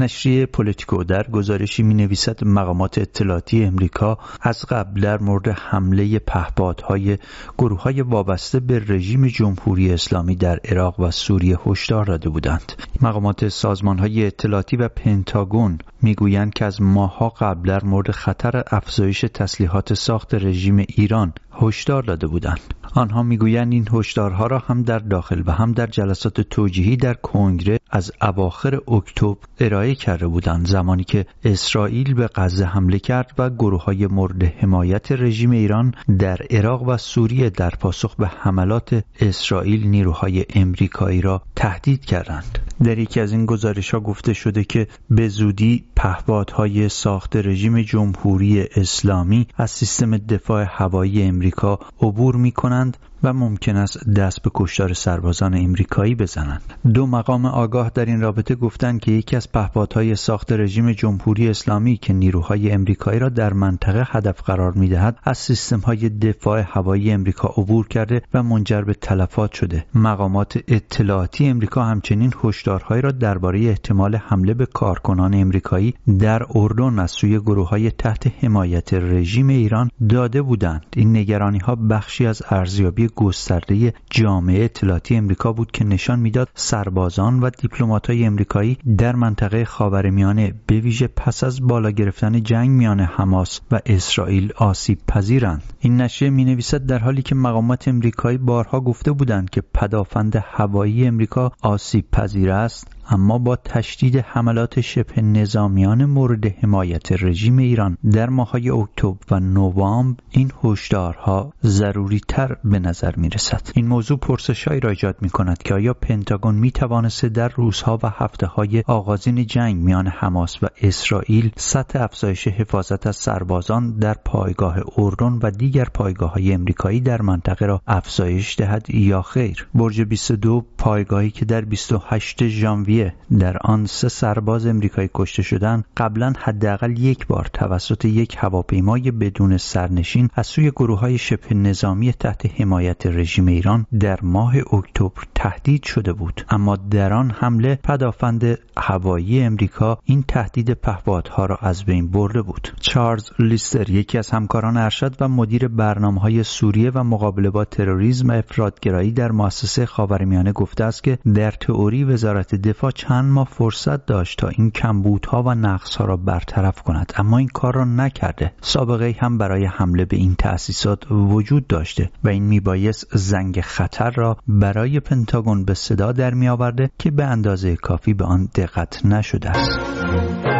نشریه 0.05 0.45
پولیتیکو 0.45 1.03
در 1.03 1.23
گزارشی 1.23 1.83
می 1.83 1.93
نویسد 1.93 2.43
مقامات 2.43 2.97
اطلاعاتی 2.97 3.63
امریکا 3.63 4.17
از 4.41 4.65
قبل 4.65 5.01
در 5.01 5.17
مورد 5.17 5.47
حمله 5.47 6.19
پهپادهای 6.19 7.17
گروه 7.57 7.81
های 7.81 8.01
وابسته 8.01 8.59
به 8.59 8.83
رژیم 8.87 9.27
جمهوری 9.27 9.93
اسلامی 9.93 10.35
در 10.35 10.59
عراق 10.65 10.99
و 10.99 11.11
سوریه 11.11 11.57
هشدار 11.65 12.05
داده 12.05 12.29
بودند. 12.29 12.71
مقامات 13.01 13.47
سازمان 13.47 13.99
های 13.99 14.25
اطلاعاتی 14.25 14.77
و 14.77 14.87
پنتاگون 14.87 15.77
می‌گویند 16.01 16.53
که 16.53 16.65
از 16.65 16.81
ماهها 16.81 17.29
قبل 17.29 17.69
در 17.69 17.83
مورد 17.83 18.11
خطر 18.11 18.63
افزایش 18.71 19.25
تسلیحات 19.33 19.93
ساخت 19.93 20.35
رژیم 20.35 20.77
ایران 20.77 21.33
هشدار 21.61 22.03
داده 22.03 22.27
بودند. 22.27 22.73
آنها 22.95 23.23
می‌گویند 23.23 23.73
این 23.73 23.87
هشدارها 23.91 24.47
را 24.47 24.59
هم 24.59 24.83
در 24.83 24.99
داخل 24.99 25.43
و 25.45 25.51
هم 25.51 25.71
در 25.71 25.87
جلسات 25.87 26.41
توجیهی 26.41 26.97
در 26.97 27.13
کنگره 27.13 27.79
از 27.89 28.11
اواخر 28.21 28.79
اکتبر 28.87 29.35
ارائه 29.59 29.95
کرده 29.95 30.27
بودند 30.27 30.67
زمانی 30.67 31.03
که 31.03 31.25
اسرائیل 31.43 32.13
به 32.13 32.29
غزه 32.35 32.65
حمله 32.65 32.99
کرد 32.99 33.31
و 33.37 33.49
گروه 33.49 33.83
های 33.83 34.07
مورد 34.07 34.43
حمایت 34.43 35.11
رژیم 35.11 35.51
ایران 35.51 35.93
در 36.19 36.37
عراق 36.49 36.87
و 36.87 36.97
سوریه 36.97 37.49
در 37.49 37.69
پاسخ 37.69 38.15
به 38.15 38.27
حملات 38.27 39.03
اسرائیل 39.19 39.87
نیروهای 39.87 40.45
امریکایی 40.55 41.21
را 41.21 41.41
تهدید 41.55 42.05
کردند. 42.05 42.59
در 42.83 42.97
یکی 42.97 43.19
از 43.19 43.31
این 43.31 43.45
گزارش 43.45 43.93
ها 43.93 43.99
گفته 43.99 44.33
شده 44.33 44.63
که 44.63 44.87
به 45.09 45.27
زودی 45.27 45.83
پهپادهای 45.95 46.89
ساخت 46.89 47.35
رژیم 47.35 47.81
جمهوری 47.81 48.61
اسلامی 48.61 49.47
از 49.57 49.71
سیستم 49.71 50.17
دفاع 50.17 50.65
هوایی 50.69 51.23
امریکا 51.23 51.79
عبور 52.01 52.35
می 52.35 52.51
کنند 52.51 52.97
و 53.25 53.33
ممکن 53.33 53.75
است 53.75 54.09
دست 54.09 54.41
به 54.41 54.51
کشتار 54.53 54.93
سربازان 54.93 55.55
امریکایی 55.55 56.15
بزنند. 56.15 56.73
دو 56.93 57.07
مقام 57.07 57.45
آگاه 57.45 57.91
در 57.93 58.05
این 58.05 58.21
رابطه 58.21 58.55
گفتند 58.55 58.99
که 58.99 59.11
یکی 59.11 59.35
از 59.35 59.51
پهپادهای 59.51 60.15
ساخت 60.15 60.51
رژیم 60.51 60.91
جمهوری 60.91 61.49
اسلامی 61.49 61.97
که 61.97 62.13
نیروهای 62.13 62.71
امریکایی 62.71 63.19
را 63.19 63.29
در 63.29 63.53
منطقه 63.53 64.07
هدف 64.07 64.41
قرار 64.41 64.71
می‌دهد 64.71 65.17
از 65.23 65.37
سیستمهای 65.37 66.09
دفاع 66.09 66.63
هوایی 66.67 67.11
امریکا 67.11 67.47
عبور 67.47 67.87
کرده 67.87 68.21
و 68.33 68.43
منجر 68.43 68.81
به 68.81 68.93
تلفات 68.93 69.53
شده. 69.53 69.85
مقامات 69.95 70.59
اطلاعاتی 70.67 71.47
امریکا 71.47 71.83
همچنین 71.83 72.33
هشدارهایی 72.43 73.01
را 73.01 73.11
درباره 73.11 73.59
احتمال 73.59 74.15
حمله 74.15 74.53
به 74.53 74.65
کارکنان 74.65 75.33
امریکایی 75.33 75.93
در 76.19 76.45
اردن 76.55 76.99
از 76.99 77.11
سوی 77.11 77.39
گروه 77.39 77.69
های 77.69 77.91
تحت 77.91 78.31
حمایت 78.43 78.93
رژیم 78.93 79.47
ایران 79.47 79.91
داده 80.09 80.41
بودند. 80.41 80.85
این 80.95 81.17
نگرانی 81.17 81.59
ها 81.59 81.75
بخشی 81.75 82.25
از 82.25 82.41
ارزیابی 82.49 83.09
گسترده 83.15 83.93
جامعه 84.09 84.63
اطلاعاتی 84.63 85.15
امریکا 85.15 85.53
بود 85.53 85.71
که 85.71 85.85
نشان 85.85 86.19
می‌داد 86.19 86.49
سربازان 86.55 87.39
و 87.39 87.49
دیپلمات‌های 87.49 88.25
امریکایی 88.25 88.77
در 88.97 89.15
منطقه 89.15 89.65
خاورمیانه 89.65 90.53
به 90.67 90.79
ویژه 90.79 91.07
پس 91.07 91.43
از 91.43 91.67
بالا 91.67 91.91
گرفتن 91.91 92.43
جنگ 92.43 92.69
میان 92.69 92.99
حماس 92.99 93.61
و 93.71 93.79
اسرائیل 93.85 94.53
آسیب 94.55 94.99
پذیرند. 95.07 95.63
این 95.79 96.01
نشریه 96.01 96.31
می 96.31 96.45
نویسد 96.45 96.85
در 96.85 96.99
حالی 96.99 97.21
که 97.21 97.35
مقامات 97.35 97.87
امریکایی 97.87 98.37
بارها 98.37 98.79
گفته 98.79 99.11
بودند 99.11 99.49
که 99.49 99.63
پدافند 99.73 100.43
هوایی 100.45 101.07
امریکا 101.07 101.51
آسیب 101.61 102.11
پذیر 102.11 102.51
است 102.51 102.94
اما 103.09 103.37
با 103.37 103.55
تشدید 103.55 104.17
حملات 104.17 104.81
شبه 104.81 105.21
نظامیان 105.21 106.05
مورد 106.05 106.45
حمایت 106.45 107.23
رژیم 107.23 107.57
ایران 107.57 107.97
در 108.11 108.29
ماهای 108.29 108.69
اکتبر 108.69 109.15
و 109.31 109.39
نوامبر 109.39 110.19
این 110.29 110.51
هشدارها 110.63 111.53
ضروری 111.63 112.21
تر 112.27 112.57
به 112.63 112.79
نظر 112.79 113.15
می 113.15 113.29
رسد 113.29 113.61
این 113.75 113.87
موضوع 113.87 114.17
پرسشهایی 114.17 114.79
را 114.79 114.89
ایجاد 114.89 115.15
می 115.21 115.29
کند 115.29 115.57
که 115.57 115.73
آیا 115.73 115.93
پنتاگون 115.93 116.55
می 116.55 116.71
توانسته 116.71 117.29
در 117.29 117.49
روزها 117.49 117.99
و 118.03 118.09
هفته 118.09 118.47
های 118.47 118.83
آغازین 118.87 119.45
جنگ 119.45 119.75
میان 119.75 120.07
حماس 120.07 120.63
و 120.63 120.67
اسرائیل 120.81 121.51
سطح 121.57 122.01
افزایش 122.01 122.47
حفاظت 122.47 123.07
از 123.07 123.15
سربازان 123.15 123.97
در 123.97 124.15
پایگاه 124.25 124.77
اردن 124.97 125.39
و 125.43 125.51
دیگر 125.51 125.85
پایگاه 125.93 126.33
های 126.33 126.53
امریکایی 126.53 126.99
در 126.99 127.21
منطقه 127.21 127.65
را 127.65 127.81
افزایش 127.87 128.55
دهد 128.59 128.89
یا 128.89 129.21
خیر؟ 129.21 129.67
برج 129.73 130.01
22 130.01 130.65
پایگاهی 130.77 131.31
که 131.31 131.45
در 131.45 131.61
28 131.61 132.47
ژانویه 132.47 132.94
در 133.39 133.57
آن 133.61 133.85
سه 133.85 134.09
سرباز 134.09 134.65
امریکایی 134.67 135.09
کشته 135.13 135.41
شدند 135.41 135.85
قبلا 135.97 136.33
حداقل 136.39 136.99
یک 136.99 137.27
بار 137.27 137.47
توسط 137.53 138.05
یک 138.05 138.35
هواپیمای 138.39 139.11
بدون 139.11 139.57
سرنشین 139.57 140.29
از 140.33 140.47
سوی 140.47 140.71
گروه 140.71 140.99
های 140.99 141.17
شبه 141.17 141.55
نظامی 141.55 142.13
تحت 142.13 142.61
حمایت 142.61 143.05
رژیم 143.05 143.47
ایران 143.47 143.85
در 143.99 144.19
ماه 144.21 144.55
اکتبر 144.71 145.23
تهدید 145.35 145.83
شده 145.83 146.13
بود. 146.13 146.45
اما 146.49 146.75
در 146.75 147.13
آن 147.13 147.31
حمله 147.31 147.79
پدافند 147.83 148.59
هوایی 148.77 149.41
امریکا 149.41 149.97
این 150.03 150.23
تهدید 150.27 150.73
پهپادها 150.73 151.45
را 151.45 151.57
از 151.61 151.83
بین 151.83 152.11
برده 152.11 152.41
بود. 152.41 152.73
چارلز 152.79 153.29
لیستر 153.39 153.89
یکی 153.89 154.17
از 154.17 154.31
همکاران 154.31 154.77
ارشد 154.77 155.15
و 155.19 155.27
مدیر 155.27 155.67
برنامه 155.67 156.21
های 156.21 156.43
سوریه 156.43 156.91
و 156.93 157.03
مقابله 157.03 157.49
با 157.49 157.65
تروریسم 157.65 158.29
افرادگرایی 158.29 159.11
در 159.11 159.31
مؤسسه 159.31 159.85
خاورمیانه 159.85 160.51
گفته 160.51 160.83
است 160.83 161.03
که 161.03 161.17
در 161.35 161.51
تئوری 161.51 162.03
وزارت 162.03 162.55
دفاع 162.55 162.84
چند 162.91 163.31
ماه 163.31 163.47
فرصت 163.51 164.05
داشت 164.05 164.39
تا 164.39 164.47
این 164.47 164.71
کمبودها 164.71 165.43
و 165.43 165.55
نقصها 165.55 166.05
را 166.05 166.17
برطرف 166.17 166.81
کند 166.81 167.13
اما 167.17 167.37
این 167.37 167.47
کار 167.47 167.73
را 167.73 167.85
نکرده. 167.85 168.53
سابقه 168.61 169.15
هم 169.19 169.37
برای 169.37 169.65
حمله 169.65 170.05
به 170.05 170.17
این 170.17 170.35
تأسیسات 170.35 171.11
وجود 171.11 171.67
داشته 171.67 172.11
و 172.23 172.29
این 172.29 172.43
میبایست 172.43 173.07
زنگ 173.17 173.61
خطر 173.61 174.11
را 174.11 174.37
برای 174.47 174.99
پنتاگون 174.99 175.65
به 175.65 175.73
صدا 175.73 176.11
در 176.11 176.33
می 176.33 176.47
آورده 176.47 176.91
که 176.99 177.11
به 177.11 177.25
اندازه 177.25 177.75
کافی 177.75 178.13
به 178.13 178.25
آن 178.25 178.49
دقت 178.55 179.05
نشده 179.05 179.49
است. 179.49 180.54